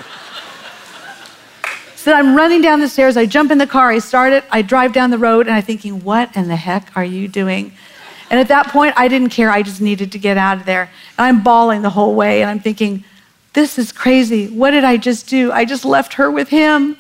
[1.97, 3.17] So I'm running down the stairs.
[3.17, 3.89] I jump in the car.
[3.89, 4.43] I start it.
[4.51, 7.73] I drive down the road, and I'm thinking, what in the heck are you doing?
[8.30, 9.52] And at that point, I didn't care.
[9.52, 10.90] I just needed to get out of there.
[11.18, 13.04] And I'm bawling the whole way, and I'm thinking,
[13.54, 14.48] this is crazy.
[14.48, 15.52] What did I just do?
[15.52, 16.98] I just left her with him.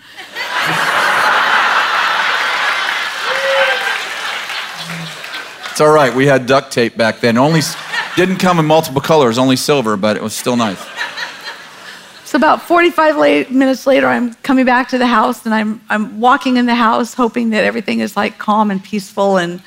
[5.71, 6.15] It's all right.
[6.15, 7.37] We had duct tape back then.
[7.37, 7.59] Only
[8.15, 10.81] didn't come in multiple colors, only silver, but it was still nice.
[12.23, 16.21] So about 45 late, minutes later, I'm coming back to the house, and I'm, I'm
[16.21, 19.35] walking in the house, hoping that everything is like calm and peaceful.
[19.35, 19.61] And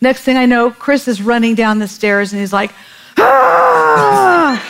[0.00, 2.72] next thing I know, Chris is running down the stairs, and he's like,
[3.18, 4.66] "Ah!"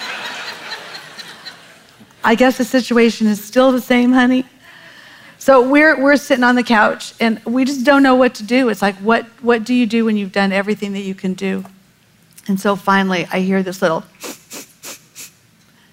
[2.23, 4.45] I guess the situation is still the same, honey.
[5.39, 8.69] So we're, we're sitting on the couch, and we just don't know what to do.
[8.69, 11.65] It's like, what, what do you do when you've done everything that you can do?
[12.47, 14.05] And so finally, I hear this little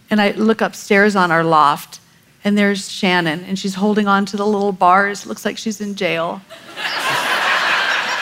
[0.10, 2.00] and I look upstairs on our loft,
[2.44, 5.26] and there's Shannon, and she's holding on to the little bars.
[5.26, 6.42] Looks like she's in jail.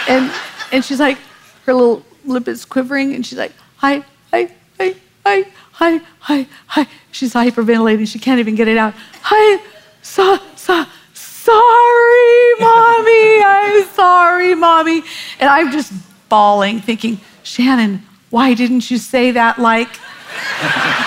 [0.07, 0.31] and,
[0.71, 1.17] and she's like,
[1.65, 6.87] her little lip is quivering, and she's like, hi, hi, hi, hi, hi, hi, hi.
[7.11, 8.07] She's hyperventilating.
[8.07, 8.93] She can't even get it out.
[9.21, 9.61] Hi,
[10.01, 13.43] so, so, sorry, mommy.
[13.43, 15.03] I'm sorry, mommy.
[15.39, 15.93] And I'm just
[16.29, 19.89] bawling, thinking, Shannon, why didn't you say that like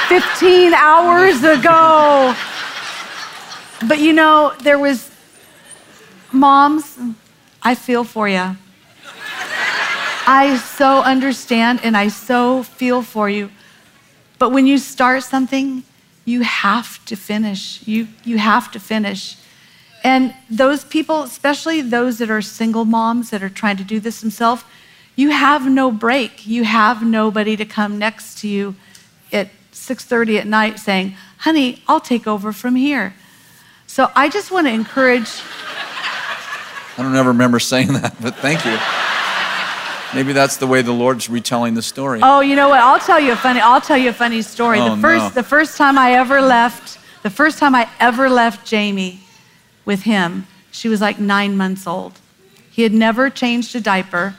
[0.09, 2.35] 15 hours ago.
[3.87, 5.11] But you know, there was,
[6.33, 6.99] moms,
[7.63, 8.57] I feel for you.
[10.29, 13.51] I so understand and I so feel for you.
[14.39, 15.85] But when you start something,
[16.29, 17.81] You have to finish.
[17.89, 19.39] You, you have to finish.
[20.05, 24.21] And those people, especially those that are single moms that are trying to do this
[24.21, 24.63] themselves,
[25.17, 26.47] you have no break.
[26.47, 28.75] You have nobody to come next to you
[29.33, 33.15] at 6:30 at night saying, "Honey, I'll take over from here."
[33.87, 35.31] So I just want to encourage
[36.99, 38.77] I don't ever remember saying that, but thank you.
[40.15, 42.21] Maybe that's the way the Lord's retelling the story.
[42.23, 42.81] Oh, you know what?
[42.81, 43.61] I'll tell you a funny.
[43.61, 44.81] I'll tell you a funny story.
[44.81, 45.29] Oh, the first, no.
[45.31, 49.21] the first time I ever left, the first time I ever left Jamie
[49.85, 52.19] with him, she was like nine months old.
[52.71, 54.35] He had never changed a diaper.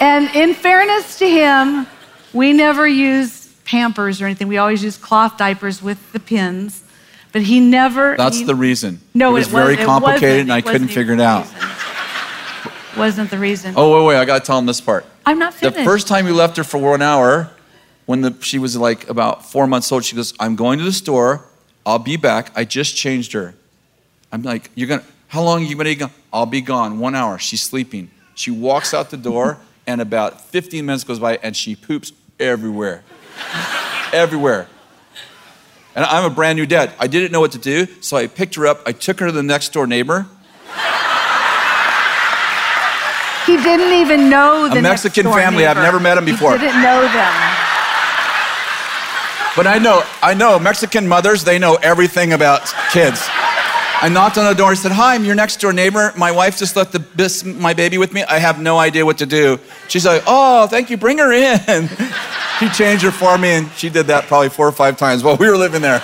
[0.00, 1.86] And in fairness to him,
[2.32, 4.48] we never used Pampers or anything.
[4.48, 6.82] We always used cloth diapers with the pins.
[7.30, 8.16] But he never.
[8.16, 9.00] That's he- the reason.
[9.14, 11.44] No, it was it very it complicated, wasn't- and I it couldn't figure it out.
[11.44, 11.68] reason.
[12.96, 13.74] Wasn't the reason.
[13.76, 14.16] Oh wait, wait!
[14.16, 15.06] I got to tell him this part.
[15.24, 17.50] I'm not The first time we left her for one hour,
[18.06, 20.92] when the, she was like about four months old, she goes, "I'm going to the
[20.92, 21.44] store.
[21.86, 22.50] I'll be back.
[22.54, 23.54] I just changed her."
[24.30, 25.04] I'm like, "You're gonna?
[25.28, 26.98] How long are you gonna be gone?" I'll be gone.
[26.98, 27.38] One hour.
[27.38, 28.10] She's sleeping.
[28.34, 33.04] She walks out the door, and about 15 minutes goes by, and she poops everywhere,
[34.12, 34.68] everywhere.
[35.94, 36.92] And I'm a brand new dad.
[36.98, 38.80] I didn't know what to do, so I picked her up.
[38.86, 40.26] I took her to the next door neighbor.
[43.46, 45.66] He didn't even know the A Mexican family.
[45.66, 46.52] I've never met 'em before.
[46.52, 47.34] He didn't know them.
[49.54, 53.22] But I know, I know Mexican mothers, they know everything about kids.
[54.00, 56.12] I knocked on the door and said, Hi, I'm your next door neighbor.
[56.16, 58.24] My wife just left the, my baby with me.
[58.24, 59.60] I have no idea what to do.
[59.88, 61.88] She's like, Oh, thank you, bring her in.
[62.60, 65.36] he changed her for me, and she did that probably four or five times while
[65.36, 66.02] we were living there.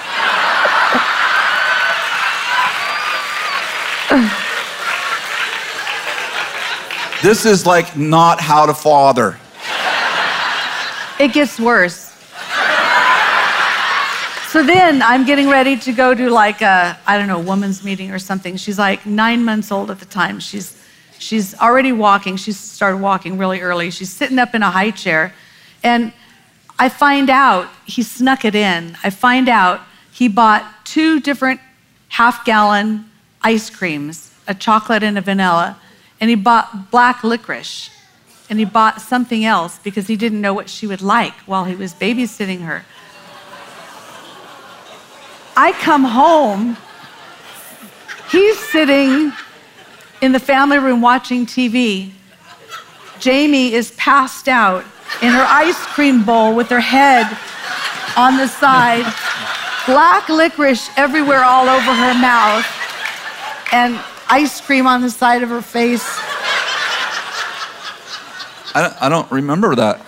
[7.22, 9.38] This is like not how to father.
[11.18, 12.08] It gets worse.
[14.48, 18.12] So then I'm getting ready to go to like a, I don't know, woman's meeting
[18.12, 18.56] or something.
[18.56, 20.40] She's like nine months old at the time.
[20.40, 20.82] She's,
[21.18, 22.36] she's already walking.
[22.36, 23.90] She started walking really early.
[23.90, 25.34] She's sitting up in a high chair.
[25.82, 26.14] And
[26.78, 28.96] I find out he snuck it in.
[29.02, 31.60] I find out he bought two different
[32.08, 33.10] half gallon
[33.42, 35.78] ice creams, a chocolate and a vanilla,
[36.20, 37.90] and he bought black licorice.
[38.50, 41.74] And he bought something else because he didn't know what she would like while he
[41.74, 42.84] was babysitting her.
[45.54, 46.76] I come home,
[48.30, 49.32] he's sitting
[50.22, 52.12] in the family room watching TV.
[53.18, 54.84] Jamie is passed out
[55.20, 57.26] in her ice cream bowl with her head
[58.16, 59.04] on the side,
[59.86, 62.66] black licorice everywhere all over her mouth,
[63.72, 63.98] and
[64.30, 66.06] ice cream on the side of her face.
[68.74, 70.00] I don't, I don't remember that.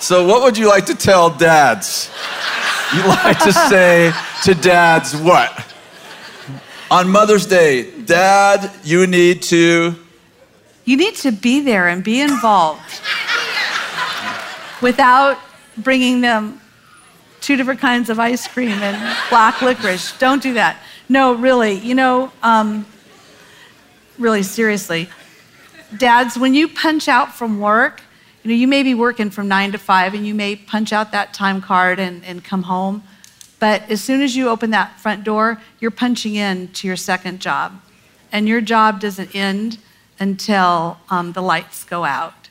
[0.00, 2.10] So, what would you like to tell dads?
[2.94, 4.12] You like to say
[4.44, 5.66] to dads what?
[6.90, 9.94] On Mother's Day, Dad, you need to.
[10.84, 13.00] You need to be there and be involved
[14.82, 15.38] without
[15.76, 16.60] bringing them
[17.40, 20.16] two different kinds of ice cream and black licorice.
[20.18, 20.76] Don't do that.
[21.08, 22.86] No, really, you know, um,
[24.18, 25.08] really seriously.
[25.96, 28.02] Dads, when you punch out from work,
[28.42, 31.12] you know, you may be working from nine to five and you may punch out
[31.12, 33.02] that time card and, and come home.
[33.58, 37.40] But as soon as you open that front door, you're punching in to your second
[37.40, 37.80] job.
[38.32, 39.78] And your job doesn't end
[40.18, 42.48] until um, the lights go out.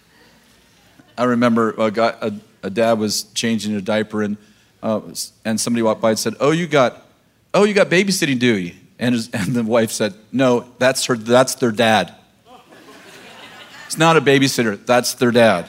[1.17, 4.37] I remember a, guy, a, a dad was changing a diaper, and,
[4.81, 5.01] uh,
[5.45, 7.05] and somebody walked by and said, Oh, you got,
[7.53, 8.75] oh, you got babysitting duty.
[8.97, 12.15] And, his, and the wife said, No, that's, her, that's their dad.
[13.85, 15.67] It's not a babysitter, that's their dad.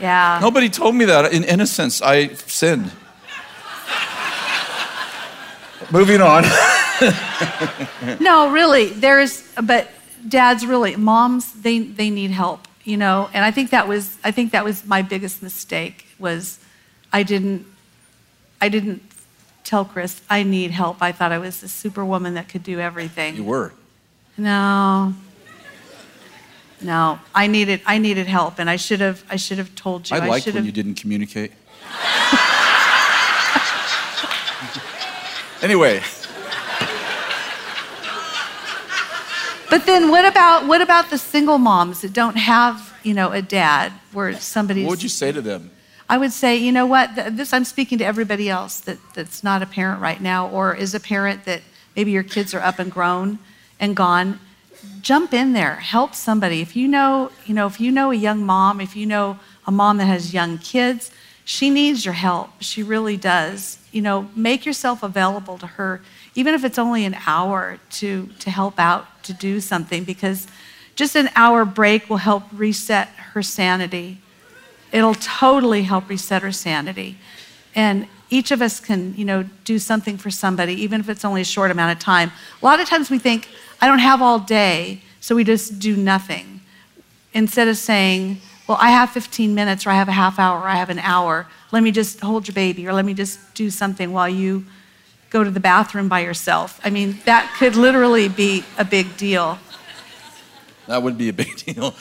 [0.00, 0.38] Yeah.
[0.40, 1.32] Nobody told me that.
[1.32, 2.90] In innocence, I sinned.
[5.90, 6.44] Moving on.
[8.20, 9.88] No, really, there's, but
[10.28, 14.30] dads really, moms, they, they need help, you know, and I think that was, I
[14.30, 16.58] think that was my biggest mistake was
[17.12, 17.66] I didn't,
[18.62, 19.02] I didn't
[19.64, 21.02] tell Kris I need help.
[21.02, 23.34] I thought I was the superwoman that could do everything.
[23.34, 23.72] You were.
[24.38, 25.14] No.
[26.80, 30.16] No, I needed, I needed help and I should have, I should have told you.
[30.16, 31.50] I liked should when have, you didn't communicate.
[35.62, 36.00] anyway,
[39.70, 43.42] But then what about, what about the single moms that don't have, you know, a
[43.42, 44.84] dad where somebody?
[44.84, 45.72] what would you say to them?
[46.12, 49.62] I would say, you know what, this I'm speaking to everybody else that, that's not
[49.62, 51.62] a parent right now or is a parent that
[51.96, 53.38] maybe your kids are up and grown
[53.80, 54.38] and gone.
[55.00, 56.60] Jump in there, help somebody.
[56.60, 59.72] If you know, you know, if you know a young mom, if you know a
[59.72, 61.10] mom that has young kids,
[61.46, 62.50] she needs your help.
[62.60, 63.78] She really does.
[63.90, 66.02] You know, make yourself available to her,
[66.34, 70.46] even if it's only an hour to, to help out, to do something, because
[70.94, 74.18] just an hour break will help reset her sanity.
[74.92, 77.16] It'll totally help reset her sanity.
[77.74, 81.40] And each of us can, you know, do something for somebody, even if it's only
[81.40, 82.30] a short amount of time.
[82.60, 83.48] A lot of times we think,
[83.80, 86.60] I don't have all day, so we just do nothing.
[87.34, 90.68] Instead of saying, well, I have 15 minutes, or I have a half hour, or
[90.68, 91.46] I have an hour.
[91.72, 94.64] Let me just hold your baby, or let me just do something while you
[95.30, 96.80] go to the bathroom by yourself.
[96.84, 99.58] I mean, that could literally be a big deal.
[100.86, 101.94] That would be a big deal.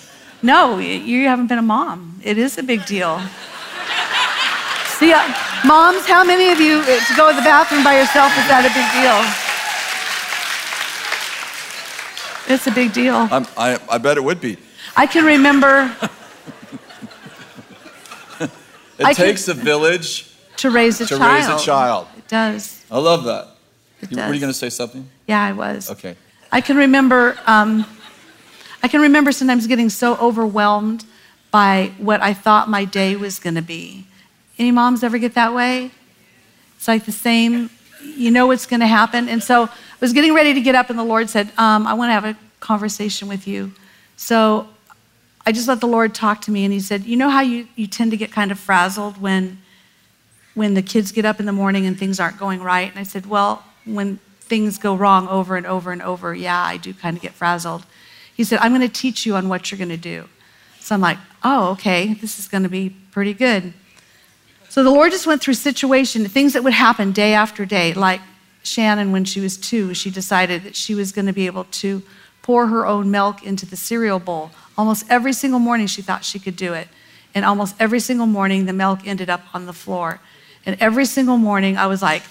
[0.44, 2.20] No, you haven't been a mom.
[2.24, 3.20] It is a big deal.
[4.98, 5.34] See, uh,
[5.66, 8.66] moms, how many of you uh, to go to the bathroom by yourself is that
[8.66, 8.88] a big
[12.48, 12.56] deal?
[12.56, 13.16] It's a big deal.
[13.58, 14.58] I, I bet it would be.
[14.96, 15.96] I can remember.
[18.40, 18.50] it
[19.06, 21.44] I takes a village to raise a to child.
[21.46, 22.08] To raise a child.
[22.18, 22.84] It does.
[22.92, 23.48] I love that.
[24.02, 24.28] It You- does.
[24.28, 25.08] Were you going to say something?
[25.28, 25.90] Yeah, I was.
[25.92, 26.16] Okay.
[26.52, 27.38] I can remember.
[27.46, 27.86] Um,
[28.84, 31.06] I can remember sometimes getting so overwhelmed
[31.52, 34.06] by what I thought my day was going to be.
[34.58, 35.92] Any moms ever get that way?
[36.78, 37.70] It's like the same.
[38.04, 39.70] You know what's going to happen, and so I
[40.00, 42.26] was getting ready to get up, and the Lord said, um, "I want to have
[42.26, 43.74] a conversation with you."
[44.18, 44.68] So
[45.46, 47.68] I just let the Lord talk to me, and He said, "You know how you,
[47.76, 49.60] you tend to get kind of frazzled when
[50.54, 53.04] when the kids get up in the morning and things aren't going right?" And I
[53.04, 57.16] said, "Well, when things go wrong over and over and over, yeah, I do kind
[57.16, 57.86] of get frazzled."
[58.42, 60.28] He said, "I'm going to teach you on what you're going to do."
[60.80, 63.72] So I'm like, "Oh, okay, this is going to be pretty good."
[64.68, 68.20] So the Lord just went through situation, things that would happen day after day, like
[68.64, 72.02] Shannon when she was two, she decided that she was going to be able to
[72.42, 74.50] pour her own milk into the cereal bowl.
[74.76, 76.88] Almost every single morning she thought she could do it.
[77.36, 80.20] And almost every single morning the milk ended up on the floor.
[80.66, 82.24] And every single morning I was like,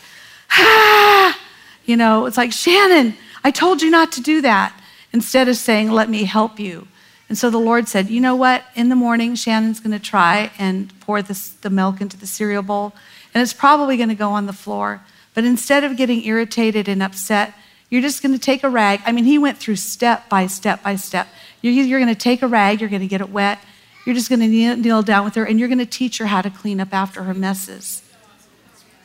[0.51, 1.39] ah,
[1.85, 4.75] you know, it's like, Shannon, I told you not to do that.
[5.13, 6.87] Instead of saying, let me help you.
[7.31, 8.65] And so the Lord said, You know what?
[8.75, 12.63] In the morning, Shannon's going to try and pour this, the milk into the cereal
[12.63, 12.93] bowl,
[13.33, 15.01] and it's probably going to go on the floor.
[15.33, 17.55] But instead of getting irritated and upset,
[17.89, 19.01] you're just going to take a rag.
[19.07, 21.29] I mean, he went through step by step by step.
[21.63, 23.61] You're, you're going to take a rag, you're going to get it wet,
[24.05, 26.27] you're just going to kneel, kneel down with her, and you're going to teach her
[26.27, 28.03] how to clean up after her messes.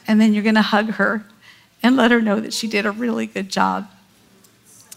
[0.07, 1.27] And then you're going to hug her
[1.83, 3.87] and let her know that she did a really good job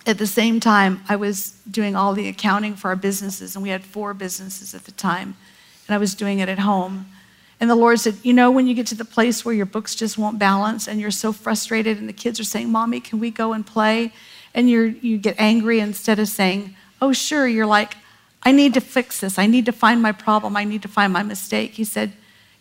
[0.08, 3.68] at the same time, I was doing all the accounting for our businesses, and we
[3.68, 5.36] had four businesses at the time,
[5.86, 7.06] and I was doing it at home.
[7.60, 9.94] And the Lord said, You know, when you get to the place where your books
[9.94, 13.30] just won't balance and you're so frustrated, and the kids are saying, Mommy, can we
[13.30, 14.12] go and play?
[14.54, 17.96] And you're, you get angry instead of saying, Oh, sure, you're like,
[18.42, 19.38] I need to fix this.
[19.38, 20.56] I need to find my problem.
[20.56, 21.72] I need to find my mistake.
[21.72, 22.12] He said,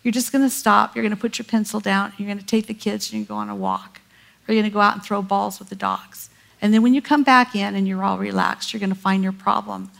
[0.04, 0.96] You're just going to stop.
[0.96, 2.12] You're going to put your pencil down.
[2.18, 4.02] You're going to take the kids and you're going to go on a walk.
[4.48, 6.30] Or you're going to go out and throw balls with the dogs.
[6.62, 9.24] And then when you come back in and you're all relaxed, you're going to find
[9.24, 9.92] your problem.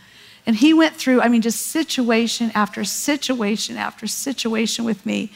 [0.46, 5.32] And he went through, I mean, just situation after situation after situation with me.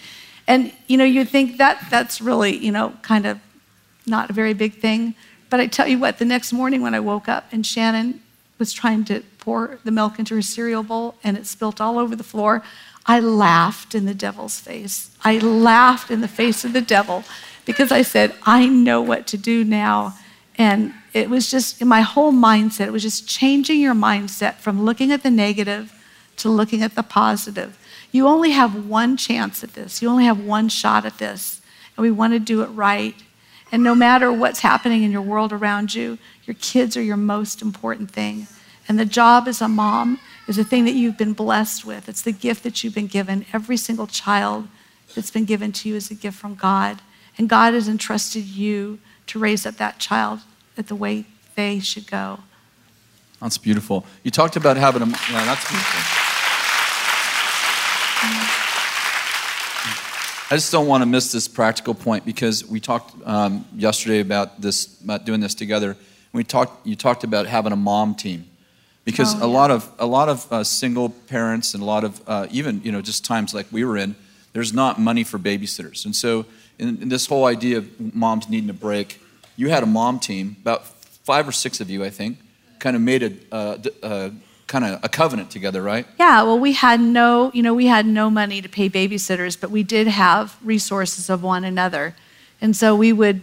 [0.47, 3.39] And, you know, you'd think that that's really, you know, kind of
[4.05, 5.15] not a very big thing.
[5.49, 8.22] But I tell you what, the next morning when I woke up and Shannon
[8.57, 12.15] was trying to pour the milk into her cereal bowl and it spilt all over
[12.15, 12.63] the floor,
[13.05, 15.11] I laughed in the devil's face.
[15.24, 17.24] I laughed in the face of the devil
[17.65, 20.17] because I said, I know what to do now.
[20.57, 24.84] And it was just in my whole mindset, it was just changing your mindset from
[24.84, 25.93] looking at the negative
[26.38, 27.78] to looking at the positive.
[28.12, 31.62] You only have one chance at this, you only have one shot at this,
[31.95, 33.16] and we want to do it right.
[33.72, 37.62] And no matter what's happening in your world around you, your kids are your most
[37.62, 38.47] important thing.
[38.88, 42.09] And the job as a mom is a thing that you've been blessed with.
[42.09, 43.45] It's the gift that you've been given.
[43.53, 44.68] Every single child
[45.16, 47.01] that's been given to you is a gift from God.
[47.38, 50.41] And God has entrusted you to raise up that child
[50.78, 52.39] at the way they should go.
[53.41, 54.05] That's beautiful.
[54.24, 55.05] You talked about having a.
[55.05, 56.01] Yeah, that's beautiful.
[60.51, 64.59] I just don't want to miss this practical point because we talked um, yesterday about
[64.59, 65.95] this, about doing this together.
[66.34, 66.86] We talked.
[66.86, 68.45] You talked about having a mom team,
[69.05, 72.22] because Oh, a lot of a lot of uh, single parents and a lot of
[72.28, 74.15] uh, even you know just times like we were in,
[74.53, 76.45] there's not money for babysitters, and so
[76.78, 79.22] in, in this whole idea of moms needing a break,
[79.56, 82.39] you had a mom team, about five or six of you, I think,
[82.80, 84.32] kind of made a,
[84.68, 86.06] kind of a covenant together, right?
[86.18, 89.70] Yeah, well, we had no, you know, we had no money to pay babysitters, but
[89.70, 92.16] we did have resources of one another,
[92.62, 93.41] and so we would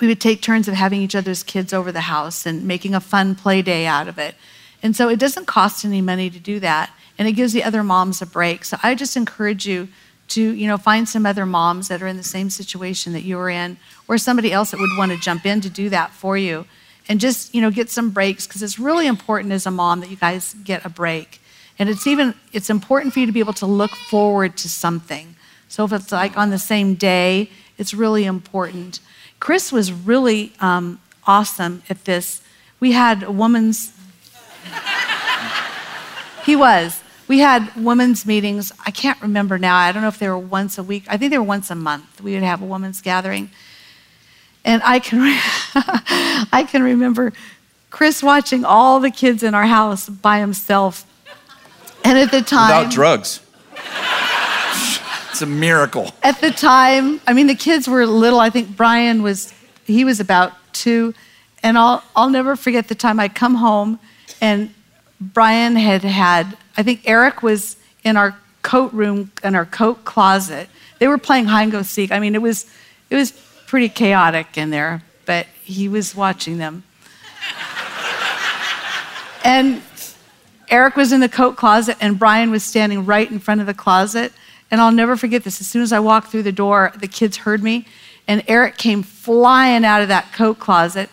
[0.00, 3.00] we would take turns of having each other's kids over the house and making a
[3.00, 4.34] fun play day out of it.
[4.82, 6.90] And so it doesn't cost any money to do that.
[7.18, 8.64] And it gives the other moms a break.
[8.64, 9.88] So I just encourage you
[10.30, 13.38] to, you know, find some other moms that are in the same situation that you
[13.38, 13.76] are in,
[14.08, 16.66] or somebody else that would want to jump in to do that for you.
[17.08, 20.10] And just, you know, get some breaks because it's really important as a mom that
[20.10, 21.40] you guys get a break.
[21.78, 25.34] And it's even it's important for you to be able to look forward to something.
[25.68, 29.00] So if it's like on the same day, it's really important.
[29.40, 32.42] Kris was really um, awesome at this.
[32.78, 33.92] We had a woman's.
[36.44, 37.02] he was.
[37.30, 38.72] We had women's meetings.
[38.84, 39.76] I can't remember now.
[39.76, 41.04] I don't know if they were once a week.
[41.06, 42.20] I think they were once a month.
[42.20, 43.50] We would have a women's gathering.
[44.64, 45.38] And I can, re-
[46.52, 47.32] I can remember
[47.90, 51.06] Kris watching all the kids in our house by himself.
[52.02, 52.76] And at the time.
[52.76, 53.38] Without drugs.
[55.30, 56.12] it's a miracle.
[56.24, 58.40] At the time, I mean, the kids were little.
[58.40, 59.54] I think Brian was,
[59.84, 61.14] he was about two.
[61.62, 64.00] And I'll, I'll never forget the time I come home
[64.40, 64.74] and
[65.20, 70.66] Brian had had I think Eric was in our coat room, in our coat closet.
[70.98, 72.10] They were playing hide and go seek.
[72.10, 72.64] I mean, it was,
[73.10, 73.32] it was
[73.66, 76.84] pretty chaotic in there, but he was watching them.
[79.44, 79.82] and
[80.70, 83.74] Eric was in the coat closet, and Brian was standing right in front of the
[83.74, 84.32] closet.
[84.70, 85.60] And I'll never forget this.
[85.60, 87.86] As soon as I walked through the door, the kids heard me,
[88.26, 91.10] and Eric came flying out of that coat closet,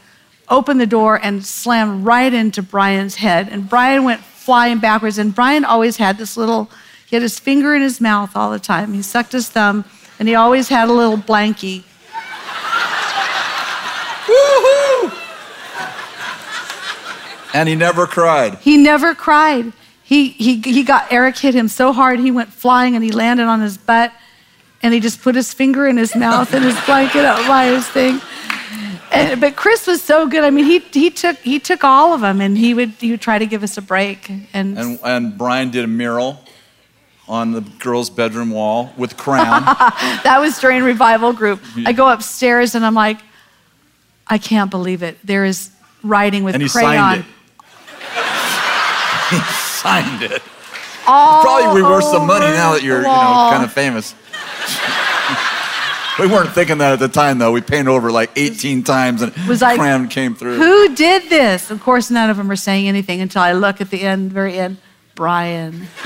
[0.47, 3.49] opened the door, and slammed right into Brian's head.
[3.51, 5.17] And Brian went flying backwards.
[5.17, 6.71] And Brian always had this little,
[7.05, 8.93] he had his finger in his mouth all the time.
[8.93, 9.83] He sucked his thumb,
[10.19, 11.83] and he always had a little blankie.
[14.25, 15.13] Woohoo!
[17.53, 18.55] And he never cried.
[18.59, 19.73] He never cried.
[20.01, 23.47] He, he, he got, Eric hit him so hard, he went flying and he landed
[23.47, 24.13] on his butt,
[24.81, 27.85] and he just put his finger in his mouth and his blanket up by his
[27.85, 28.21] thing.
[29.11, 30.43] And, but Kris was so good.
[30.43, 33.21] I mean, he, he, took, he took all of them and he would, he would
[33.21, 34.29] try to give us a break.
[34.29, 36.41] And, And, and Brian did a mural
[37.27, 39.63] on the girl's bedroom wall with crown.
[40.23, 41.61] that was during revival group.
[41.85, 43.19] I go upstairs and I'm like,
[44.27, 45.17] I can't believe it.
[45.23, 45.71] There is
[46.03, 46.93] writing with and he crayon.
[46.95, 47.25] signed it.
[49.29, 50.41] he signed it.
[51.09, 54.13] All Probably be worth some money now that you're, you know, kind of famous.
[56.19, 57.51] We weren't thinking that at the time, though.
[57.51, 60.57] We painted over like 18 times, and Was like, crayon came through.
[60.57, 61.71] Who did this?
[61.71, 64.57] Of course, none of them are saying anything until I look at the end, very
[64.57, 64.77] end.
[65.15, 65.87] Brian.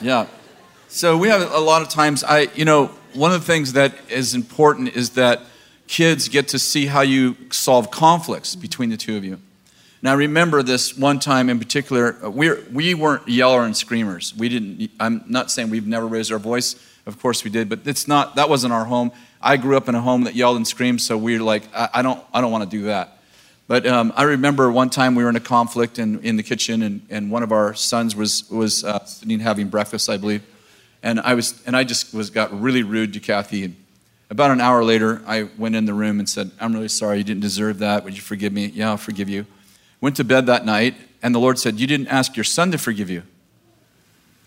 [0.00, 0.26] Yeah.
[0.88, 2.24] So we have a lot of times.
[2.24, 5.42] I, you know, one of the things that is important is that
[5.86, 9.40] kids get to see how you solve conflicts between the two of you.
[10.00, 12.16] Now, remember this one time in particular.
[12.22, 14.34] uh, We we weren't yeller and screamers.
[14.36, 14.90] We didn't.
[15.00, 16.76] I'm not saying we've never raised our voice.
[17.06, 18.36] Of course we did, but it's not.
[18.36, 19.10] That wasn't our home.
[19.40, 21.88] I grew up in a home that yelled and screamed, so we are like, I,
[21.94, 23.18] I don't, I don't want to do that.
[23.66, 26.82] But um, I remember one time we were in a conflict in, in the kitchen,
[26.82, 30.42] and, and one of our sons was was uh, sitting having breakfast, I believe,
[31.02, 33.64] and I was and I just was got really rude to Kathy.
[33.64, 33.76] And
[34.30, 37.18] about an hour later, I went in the room and said, "I'm really sorry.
[37.18, 38.04] You didn't deserve that.
[38.04, 39.44] Would you forgive me?" Yeah, I'll forgive you.
[40.00, 42.78] Went to bed that night, and the Lord said, "You didn't ask your son to
[42.78, 43.22] forgive you.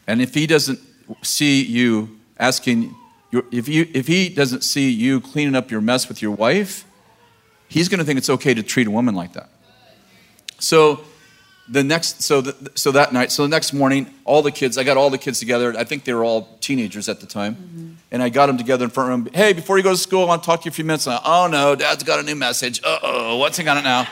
[0.07, 0.79] And if he doesn't
[1.21, 2.95] see you asking,
[3.31, 6.85] your- if you if he doesn't see you cleaning up your mess with your wife."
[7.71, 9.49] he's going to think it's okay to treat a woman like that.
[10.59, 10.99] So
[11.69, 14.83] the next, so the, so that night, so the next morning, all the kids, I
[14.83, 15.73] got all the kids together.
[15.77, 18.91] I think they were all teenagers at the time, and I got them together in
[18.91, 19.33] front of them.
[19.33, 21.07] Hey, before you go to school, I want to talk to you a few minutes.
[21.07, 22.81] I, oh no, Dad's got a new message.
[22.83, 24.05] Uh oh, what's he got it now?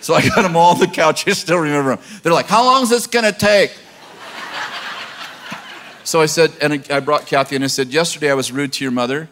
[0.00, 1.26] So I got them all on the couch.
[1.28, 2.04] I still remember them.
[2.22, 3.76] They're like, how long is this going to take?
[6.04, 8.84] So I said, and I brought Kathy and I said, yesterday I was rude to
[8.84, 9.28] your mother.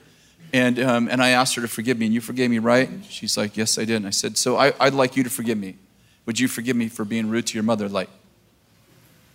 [0.53, 2.89] And, um, and I asked her to forgive me, and you forgave me, right?
[3.09, 3.97] She's like, Yes, I did.
[3.97, 5.77] And I said, So I, I'd like you to forgive me.
[6.25, 7.89] Would you forgive me for being rude to your mother?
[7.89, 8.09] Like,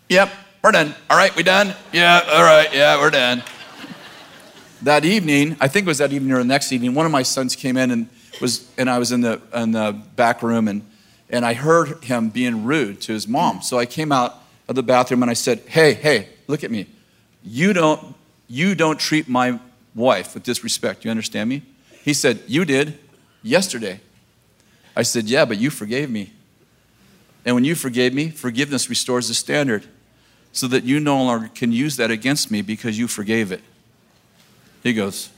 [0.09, 0.31] Yep,
[0.63, 0.95] we're done.
[1.09, 1.73] All right, we done?
[1.91, 3.43] Yeah, all right, yeah, we're done.
[4.83, 7.23] That evening, I think it was that evening or the next evening, one of my
[7.23, 8.09] sons came in and
[8.41, 10.81] was, and I was in the, in the back room, and,
[11.31, 13.61] and I heard him being rude to his mom.
[13.61, 16.87] So I came out of the bathroom and I said, Hey, hey, look at me.
[17.43, 18.15] You don't,
[18.47, 19.59] you don't treat my
[19.95, 21.05] wife with disrespect.
[21.05, 21.63] You understand me?
[22.03, 22.99] He said, You did
[23.41, 24.01] yesterday.
[24.95, 26.33] I said, Yeah, but you forgave me.
[27.45, 29.85] And when you forgave me, forgiveness restores the standard
[30.51, 33.61] so that you no longer can use that against me because you forgave it.
[34.83, 35.29] He goes,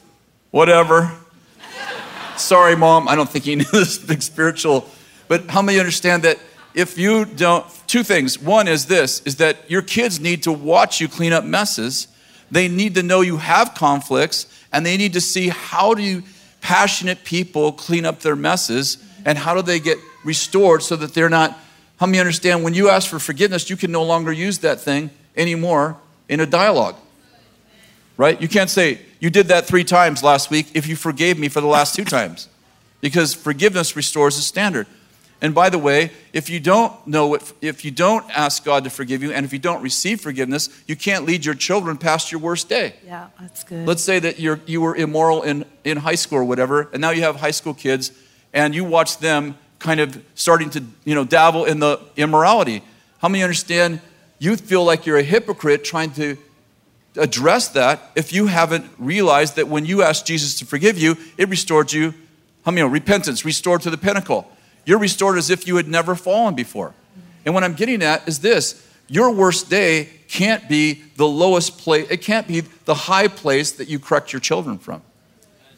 [0.49, 1.11] Whatever.
[2.37, 3.07] Sorry, mom.
[3.07, 4.89] I don't think he knew this big spiritual.
[5.28, 6.39] But how many understand that
[6.74, 8.39] if you don't, two things.
[8.39, 12.07] One is this is that your kids need to watch you clean up messes.
[12.49, 16.24] They need to know you have conflicts and they need to see how do you
[16.61, 18.97] passionate people clean up their messes?
[19.26, 21.57] And how do they get restored so that they're not?
[21.97, 25.11] How many understand when you ask for forgiveness, you can no longer use that thing
[25.38, 25.97] anymore
[26.28, 26.95] in a dialogue?
[28.17, 28.41] Right?
[28.41, 31.61] You can't say, You did that three times last week if you forgave me for
[31.61, 32.49] the last two times.
[33.01, 34.88] Because forgiveness restores the standard.
[35.43, 38.89] And by the way, if you don't know what, if you don't ask God to
[38.89, 42.39] forgive you, and if you don't receive forgiveness, you can't lead your children past your
[42.39, 42.93] worst day.
[43.05, 43.85] Yeah, that's good.
[43.85, 47.09] Let's say that you're, you were immoral in, in high school or whatever, and now
[47.09, 48.13] you have high school kids,
[48.53, 52.81] and you watch them kind of starting to you know, dabble in the immorality.
[53.17, 53.99] How many understand
[54.39, 56.37] you feel like you're a hypocrite trying to
[57.17, 61.49] address that if you haven't realized that when you asked Jesus to forgive you, it
[61.49, 62.13] restored you,
[62.63, 64.49] how many know, repentance, restored to the pinnacle.
[64.86, 66.93] You're restored as if you had never fallen before.
[67.45, 72.07] And what I'm getting at is this your worst day can't be the lowest place,
[72.09, 75.01] it can't be the high place that you correct your children from.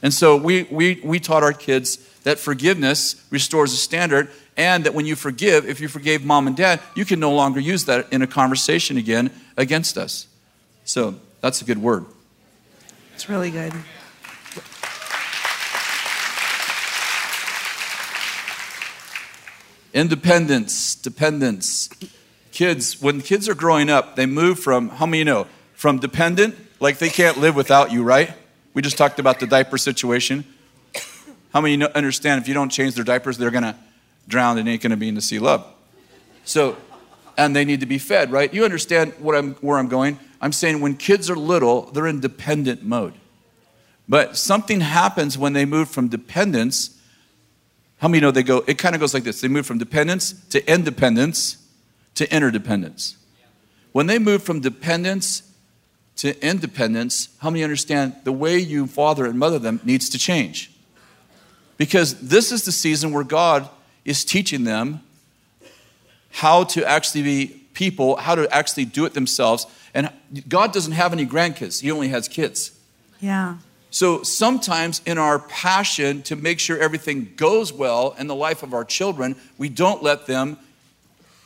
[0.01, 4.93] And so we, we, we taught our kids that forgiveness restores a standard, and that
[4.93, 8.11] when you forgive, if you forgave mom and dad, you can no longer use that
[8.11, 10.27] in a conversation again against us.
[10.85, 12.05] So that's a good word.
[13.13, 13.73] It's really good.
[19.95, 21.89] Independence, dependence.
[22.51, 26.53] Kids, when kids are growing up, they move from, how many you know, from dependent,
[26.81, 28.33] like they can't live without you, right?
[28.73, 30.43] We just talked about the diaper situation.
[31.53, 33.75] How many know, understand if you don't change their diapers, they're going to
[34.27, 35.65] drown and ain't going to be in the sea love?
[36.43, 36.75] So,
[37.37, 38.53] and they need to be fed, right?
[38.53, 40.19] You understand what I'm, where I'm going?
[40.41, 43.13] I'm saying when kids are little, they're in dependent mode.
[44.09, 46.94] But something happens when they move from dependence
[47.97, 50.33] how many know they go, it kind of goes like this they move from dependence
[50.49, 51.57] to independence
[52.15, 53.17] to interdependence.
[53.91, 55.43] When they move from dependence
[56.17, 60.71] to independence, how many understand the way you father and mother them needs to change?
[61.77, 63.69] Because this is the season where God
[64.05, 65.01] is teaching them
[66.31, 69.67] how to actually be people, how to actually do it themselves.
[69.93, 70.09] And
[70.47, 72.71] God doesn't have any grandkids, He only has kids.
[73.19, 73.57] Yeah.
[73.95, 78.73] So sometimes in our passion to make sure everything goes well in the life of
[78.73, 80.57] our children, we don't let them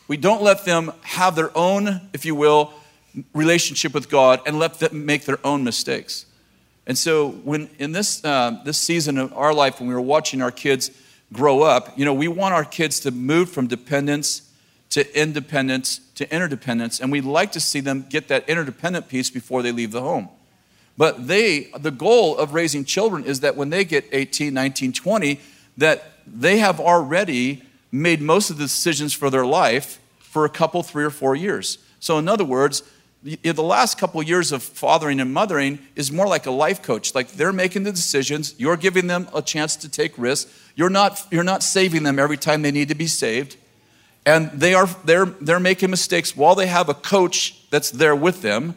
[0.07, 2.73] we don't let them have their own, if you will,
[3.35, 6.25] relationship with God and let them make their own mistakes.
[6.87, 10.41] And so when in this uh, this season of our life when we were watching
[10.41, 10.89] our kids
[11.31, 14.49] grow up, you know, we want our kids to move from dependence
[14.89, 19.61] to independence to interdependence and we'd like to see them get that interdependent piece before
[19.61, 20.29] they leave the home.
[20.99, 25.39] But they, the goal of raising children is that when they get 18, 19, 20,
[25.77, 30.83] that they have already made most of the decisions for their life for a couple,
[30.83, 31.77] three or four years.
[32.01, 32.83] So, in other words,
[33.23, 37.15] the last couple years of fathering and mothering is more like a life coach.
[37.15, 40.53] Like they're making the decisions, you're giving them a chance to take risks.
[40.75, 43.55] You're not, you're not saving them every time they need to be saved.
[44.25, 48.41] And they are, they're, they're making mistakes while they have a coach that's there with
[48.41, 48.75] them.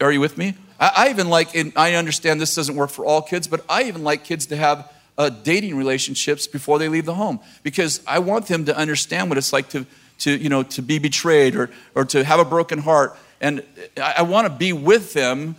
[0.00, 0.54] Are you with me?
[0.82, 3.84] I, I even like, and I understand this doesn't work for all kids, but I
[3.84, 8.18] even like kids to have uh, dating relationships before they leave the home because I
[8.18, 9.86] want them to understand what it's like to,
[10.20, 13.16] to, you know, to be betrayed or, or to have a broken heart.
[13.40, 13.62] And
[13.96, 15.54] I, I want to be with them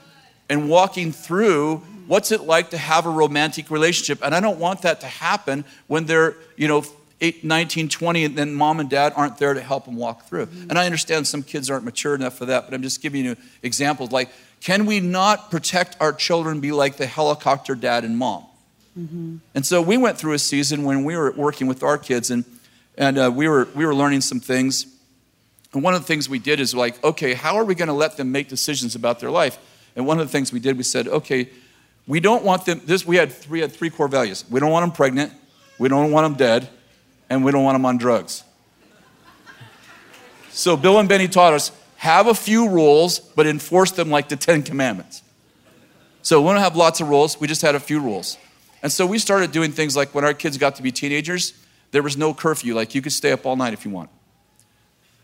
[0.50, 4.20] and walking through what's it like to have a romantic relationship.
[4.24, 6.84] And I don't want that to happen when they're, you know,
[7.22, 10.50] 8, 19, 20, and then mom and dad aren't there to help them walk through.
[10.70, 13.38] And I understand some kids aren't mature enough for that, but I'm just giving you
[13.62, 14.12] examples.
[14.12, 14.30] Like,
[14.64, 18.46] can we not protect our children be like the helicopter dad and mom?
[18.98, 19.38] Mm-hmm.
[19.54, 22.46] And so we went through a season when we were working with our kids, and,
[22.98, 24.88] and uh, we, were, we were learning some things.
[25.74, 27.94] And one of the things we did is like, okay, how are we going to
[27.94, 29.58] let them make decisions about their life?
[29.98, 31.50] And one of the things we did, we said, okay,
[32.08, 34.46] we don't want them, this, we had three, had three core values.
[34.50, 35.34] We don't want them pregnant,
[35.78, 36.70] we don't want them dead,
[37.30, 38.46] and we don't want them on drugs.
[40.52, 41.74] So Bill and Beni taught us
[42.04, 45.24] have a few rules, but enforce them like the Ten Commandments.
[46.22, 48.38] So we don't have lots of rules, we just had a few rules.
[48.82, 51.54] And so we started doing things like when our kids got to be teenagers,
[51.92, 54.10] there was no curfew, like you could stay up all night if you want.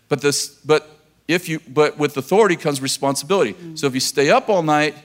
[0.08, 0.90] But this, but
[1.28, 3.56] if you, but with authority comes responsibility.
[3.56, 3.78] Mm.
[3.78, 4.96] So if you stay up all night,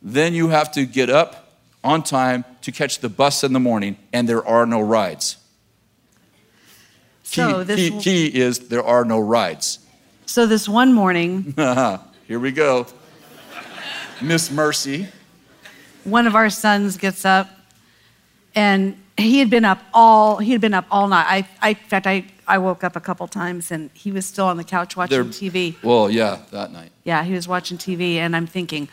[0.00, 1.52] then you have to get up
[1.84, 5.36] on time to catch the bus in the morning, and there are no rides.
[7.24, 9.80] So key, key, key is there are no rides.
[10.30, 11.98] So this one morning, uh-huh.
[12.28, 12.86] here we go.
[14.22, 15.08] Miss Mercy.
[16.04, 17.50] One of our sons gets up
[18.54, 21.26] and he had been up all he had been up all night.
[21.28, 24.46] I, I in fact I, I woke up a couple times and he was still
[24.46, 25.74] on the couch watching They're, TV.
[25.82, 26.92] Well, yeah, that night.
[27.02, 28.88] Yeah, he was watching TV and I'm thinking,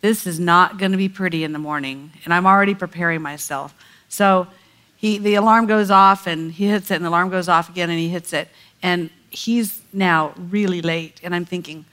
[0.00, 2.10] this is not going to be pretty in the morning.
[2.24, 3.72] And I'm already preparing myself.
[4.08, 4.48] So
[4.96, 7.88] he, the alarm goes off and he hits it, and the alarm goes off again
[7.88, 8.48] and he hits it.
[8.82, 11.20] And he's now really late.
[11.22, 11.84] And I'm thinking,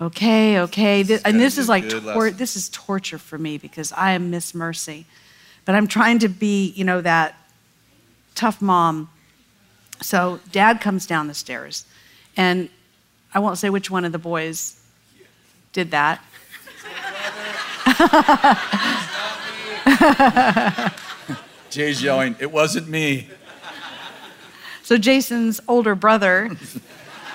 [0.00, 1.02] okay, okay.
[1.02, 4.54] This, and this is like, tor- this is torture for me because I am Miss
[4.54, 5.06] Mercy.
[5.64, 7.36] But I'm trying to be, you know, that
[8.34, 9.10] tough mom.
[10.00, 11.84] So dad comes down the stairs.
[12.36, 12.68] And
[13.34, 14.80] I won't say which one of the boys
[15.72, 16.22] did that.
[21.70, 23.28] Jay's yelling, It wasn't me.
[24.90, 26.50] So Jason's older brother,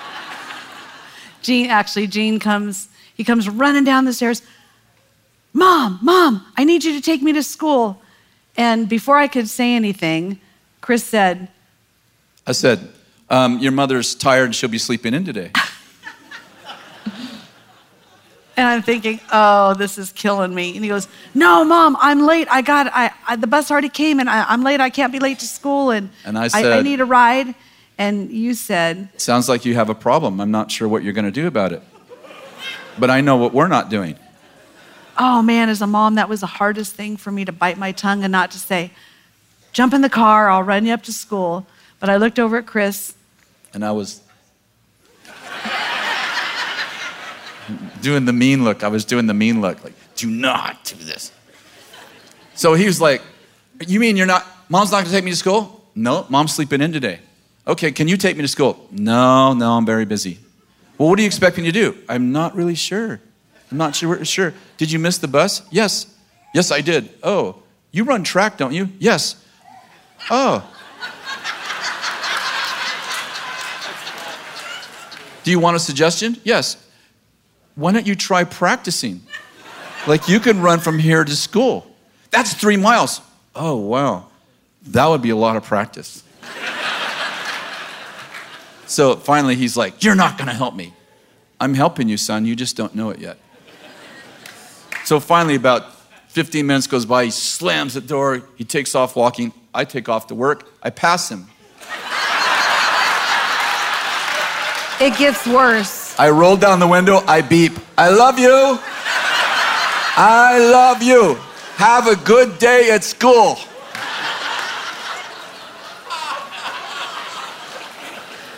[1.42, 4.42] Gene, actually, Gene comes, he comes running down the stairs.
[5.54, 8.02] Mom, Mom, I need you to take me to school.
[8.58, 10.38] And before I could say anything,
[10.82, 11.48] Kris said,
[12.46, 12.90] I said,
[13.30, 15.50] um, Your mother's tired she'll be sleeping in today.
[18.56, 20.74] And I'm thinking, oh, this is killing me.
[20.74, 22.48] And he goes, no, mom, I'm late.
[22.50, 24.80] I got, I, I the bus already came and I, am late.
[24.80, 25.90] I can't be late to school.
[25.90, 27.54] And, and I said, I, I need a ride.
[27.98, 30.40] And you said, sounds like you have a problem.
[30.40, 31.82] I'm not sure what you're going to do about it.
[32.98, 34.16] But I know what we're not doing.
[35.18, 37.92] Oh man, as a mom, that was the hardest thing for me to bite my
[37.92, 38.90] tongue and not to say,
[39.72, 41.66] jump in the car, I'll run you up to school.
[42.00, 43.14] But I looked over at Kris.
[43.72, 44.20] And I was
[48.00, 48.84] doing the mean look.
[48.84, 51.32] I was doing the mean look, like, do not do this.
[52.54, 53.22] So he was like,
[53.86, 55.84] You mean you're not, mom's not gonna take me to school?
[55.94, 57.20] No, mom's sleeping in today.
[57.66, 58.86] Okay, can you take me to school?
[58.90, 60.38] No, no, I'm very busy.
[60.98, 61.96] Well, what are you expecting to do?
[62.08, 63.20] I'm not really sure.
[63.70, 64.24] I'm not sure.
[64.24, 64.54] Sure.
[64.76, 65.62] Did you miss the bus?
[65.70, 66.06] Yes.
[66.54, 67.10] Yes, I did.
[67.22, 68.88] Oh, you run track, don't you?
[68.98, 69.44] Yes.
[70.30, 70.72] Oh.
[75.44, 76.36] Do you want a suggestion?
[76.44, 76.85] Yes
[77.76, 79.22] why don't you try practicing?
[80.06, 81.86] Like you can run from here to school.
[82.30, 83.20] That's three miles.
[83.54, 84.26] Oh, wow.
[84.88, 86.22] That would be a lot of practice.
[88.86, 90.92] so finally, he's like, You're not going to help me.
[91.60, 92.44] I'm helping you, son.
[92.44, 93.38] You just don't know it yet.
[95.04, 95.92] So finally, about
[96.28, 97.24] 15 minutes goes by.
[97.24, 98.42] He slams the door.
[98.56, 99.52] He takes off walking.
[99.72, 100.68] I take off to work.
[100.82, 101.46] I pass him.
[104.98, 106.05] It gets worse.
[106.18, 107.72] I roll down the window, I beep.
[107.98, 108.78] I love you.
[110.18, 111.34] I love you.
[111.76, 113.58] Have a good day at school.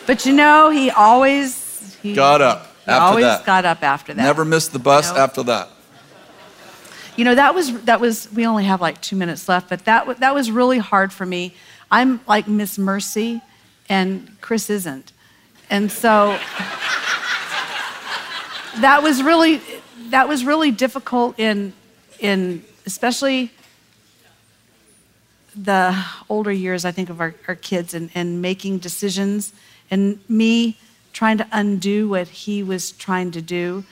[0.07, 2.73] But you know, he always he got up.
[2.87, 3.45] He always that.
[3.45, 4.23] got up after that.
[4.23, 5.21] Never missed the bus you know?
[5.21, 5.69] after that.
[7.17, 8.33] You know, that was that was.
[8.33, 11.55] We only have like two minutes left, but that that was really hard for me.
[11.91, 13.43] I'm like Miss Mercy,
[13.89, 15.13] and Kris isn't,
[15.69, 16.39] and so
[18.81, 19.61] that was really
[20.11, 21.73] that was really difficult in
[22.19, 23.51] in especially
[25.55, 25.97] the
[26.29, 29.53] older years i think of our, our kids and, and making decisions
[29.91, 30.77] and me
[31.19, 33.83] trying to undo what he was trying to do.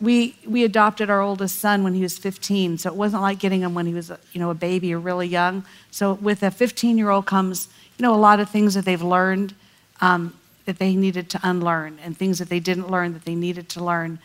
[0.00, 3.62] We we adopted our oldest son when he was 15 so it wasn't like getting
[3.62, 5.64] him when he was you know a baby or really young.
[5.90, 7.68] So with a 15 year old comes
[7.98, 9.54] you know a lot of things that they've learned
[10.00, 10.32] um,
[10.66, 13.82] that they needed to unlearn and things that they didn't learn that they needed to
[13.82, 14.18] learn.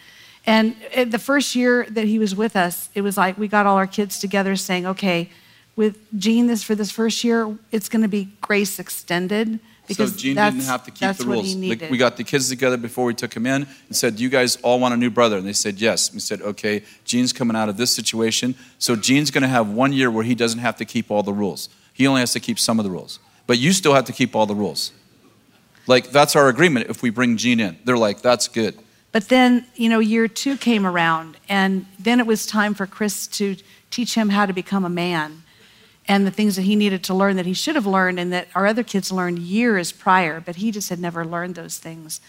[0.45, 3.65] And eh, the first year that he was with us, it was like we got
[3.65, 5.29] all our kids together saying, okay,
[5.75, 9.59] with Gene, this for this first year, it's going to be grace extended.
[9.87, 11.55] Because so Gene didn't have to keep the rules.
[11.55, 14.57] we got the kids together before we took him in and said, "Do you guys
[14.57, 17.67] all want a new brother?" And they said, "Yes." We said, "Okay, Gene's coming out
[17.67, 20.85] of this situation, so Gene's going to have one year where he doesn't have to
[20.85, 21.67] keep all the rules.
[21.93, 24.35] He only has to keep some of the rules, but you still have to keep
[24.35, 24.91] all the rules."
[25.87, 27.77] Like, that's our agreement if we bring Gene in.
[27.85, 28.77] They're like, that's good.
[29.11, 33.27] But then, you know, year two came around, and then it was time for Kris
[33.27, 33.57] to
[33.89, 35.43] teach him how to become a man
[36.07, 38.47] and the things that he needed to learn that he should have learned and that
[38.55, 42.21] our other kids learned years prior, but he just had never learned those things.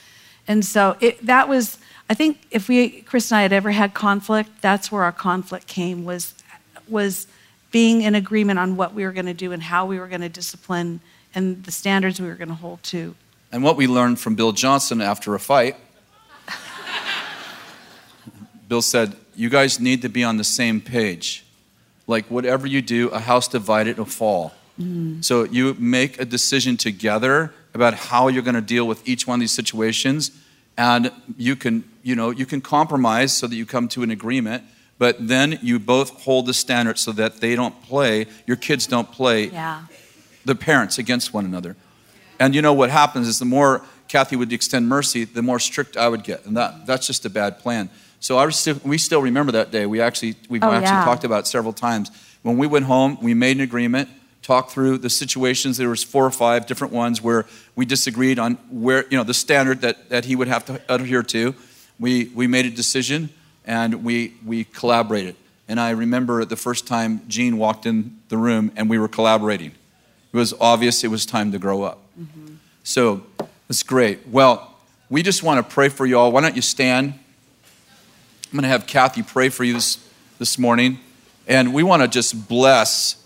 [0.47, 1.79] And so it, that was,
[2.11, 5.67] I think, if we, Kris and I had ever had conflict, that's where our conflict
[5.67, 6.35] came was,
[6.89, 7.29] was
[7.71, 10.21] being in agreement on what we were going to do and how we were going
[10.21, 11.01] to discipline
[11.35, 13.15] and the standards we were going to hold to.
[13.53, 15.77] And what we learned from Bill Johnson after a fight,
[18.69, 21.45] Bill said, You guys need to be on the same page.
[22.07, 24.55] Like, whatever you do, a house divided will fall.
[24.81, 25.23] Mm.
[25.25, 29.37] So, you make a decision together about how you're going to deal with each one
[29.37, 30.31] of these situations,
[30.77, 34.65] and you can, you know, you can compromise so that you come to an agreement
[35.03, 39.11] but then you both hold the standard so that they don't play, your kids don't
[39.11, 39.83] play yeah.
[40.45, 41.75] the parents against one another.
[42.43, 45.97] And you know what happens is the more Kathy would extend mercy, the more strict
[45.97, 46.45] I would get.
[46.45, 47.89] And that, that's just a bad plan.
[48.19, 49.87] So I was we still remember that day.
[49.87, 51.05] We actually, we've Oh, actually yeah.
[51.05, 52.11] talked about it several times.
[52.43, 54.09] When we went home, we made an agreement,
[54.43, 55.77] talked through the situations.
[55.77, 59.35] There was four or five different ones where we disagreed on where, you know, the
[59.35, 61.55] standard that, that he would have to adhere to.
[62.01, 63.31] We, we made a decision
[63.65, 65.37] and we, we collaborated.
[65.69, 69.71] And I remember the first time Gene walked in the room and we were collaborating.
[70.33, 71.99] It was obvious it was time to grow up.
[72.85, 73.23] So
[73.69, 74.29] that's great.
[74.29, 74.75] Well,
[75.11, 76.33] we just want to pray for you all.
[76.33, 77.15] Why don't you stand?
[78.47, 79.99] I'm going to have Kathy pray for you this,
[80.39, 80.99] this morning.
[81.47, 83.17] And we want to just bless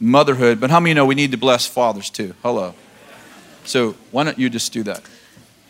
[0.00, 0.60] motherhood.
[0.60, 2.34] But how many know we need to bless fathers too?
[2.42, 2.74] Hello.
[3.64, 5.02] So why don't you just do that?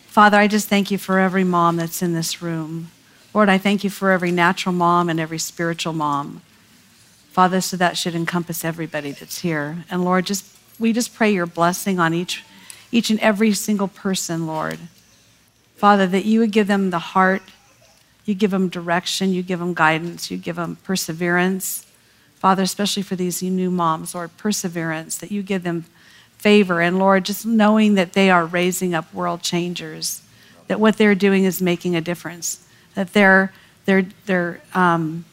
[0.07, 2.89] Father, I just thank you for every mom that's in this room.
[3.33, 6.41] Lord, I thank you for every natural mom and every spiritual mom.
[7.31, 9.85] Father, so that should encompass everybody that's here.
[9.91, 12.43] And Lord, just we just pray your blessing on each
[12.91, 14.79] each and every single person, Lord.
[15.75, 17.43] Father, that you would give them the heart,
[18.25, 21.85] you give them direction, you give them guidance, you give them perseverance.
[22.35, 25.85] Father, especially for these new moms, Lord, perseverance, that you give them
[26.37, 26.81] favor.
[26.81, 30.21] And Lord, just knowing that they are raising up world changers,
[30.67, 32.65] that what they're doing is making a difference,
[32.95, 33.53] that their,
[33.85, 35.25] their, their um,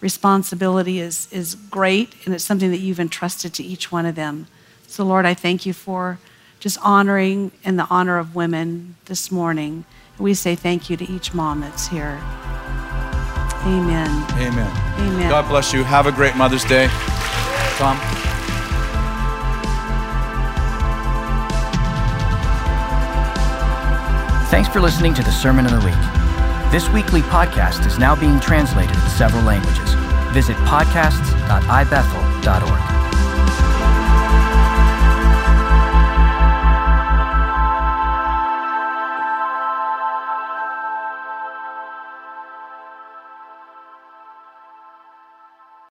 [0.00, 4.46] responsibility is, is great and it's something that you've entrusted to each one of them.
[4.90, 6.18] So, Lord, I thank you for
[6.58, 9.84] just honoring and the honor of women this morning.
[10.16, 12.20] And we say thank you to each mom that's here.
[13.62, 14.10] Amen.
[14.32, 14.68] Amen.
[14.98, 15.30] Amen.
[15.30, 15.84] God bless you.
[15.84, 16.88] Have a great Mother's Day.
[17.78, 17.96] Tom?
[24.50, 25.94] Thanks for listening to the Sermon of the Week.
[26.72, 29.94] This weekly podcast is now being translated in several languages.
[30.32, 32.99] Visit podcasts.ibethel.org.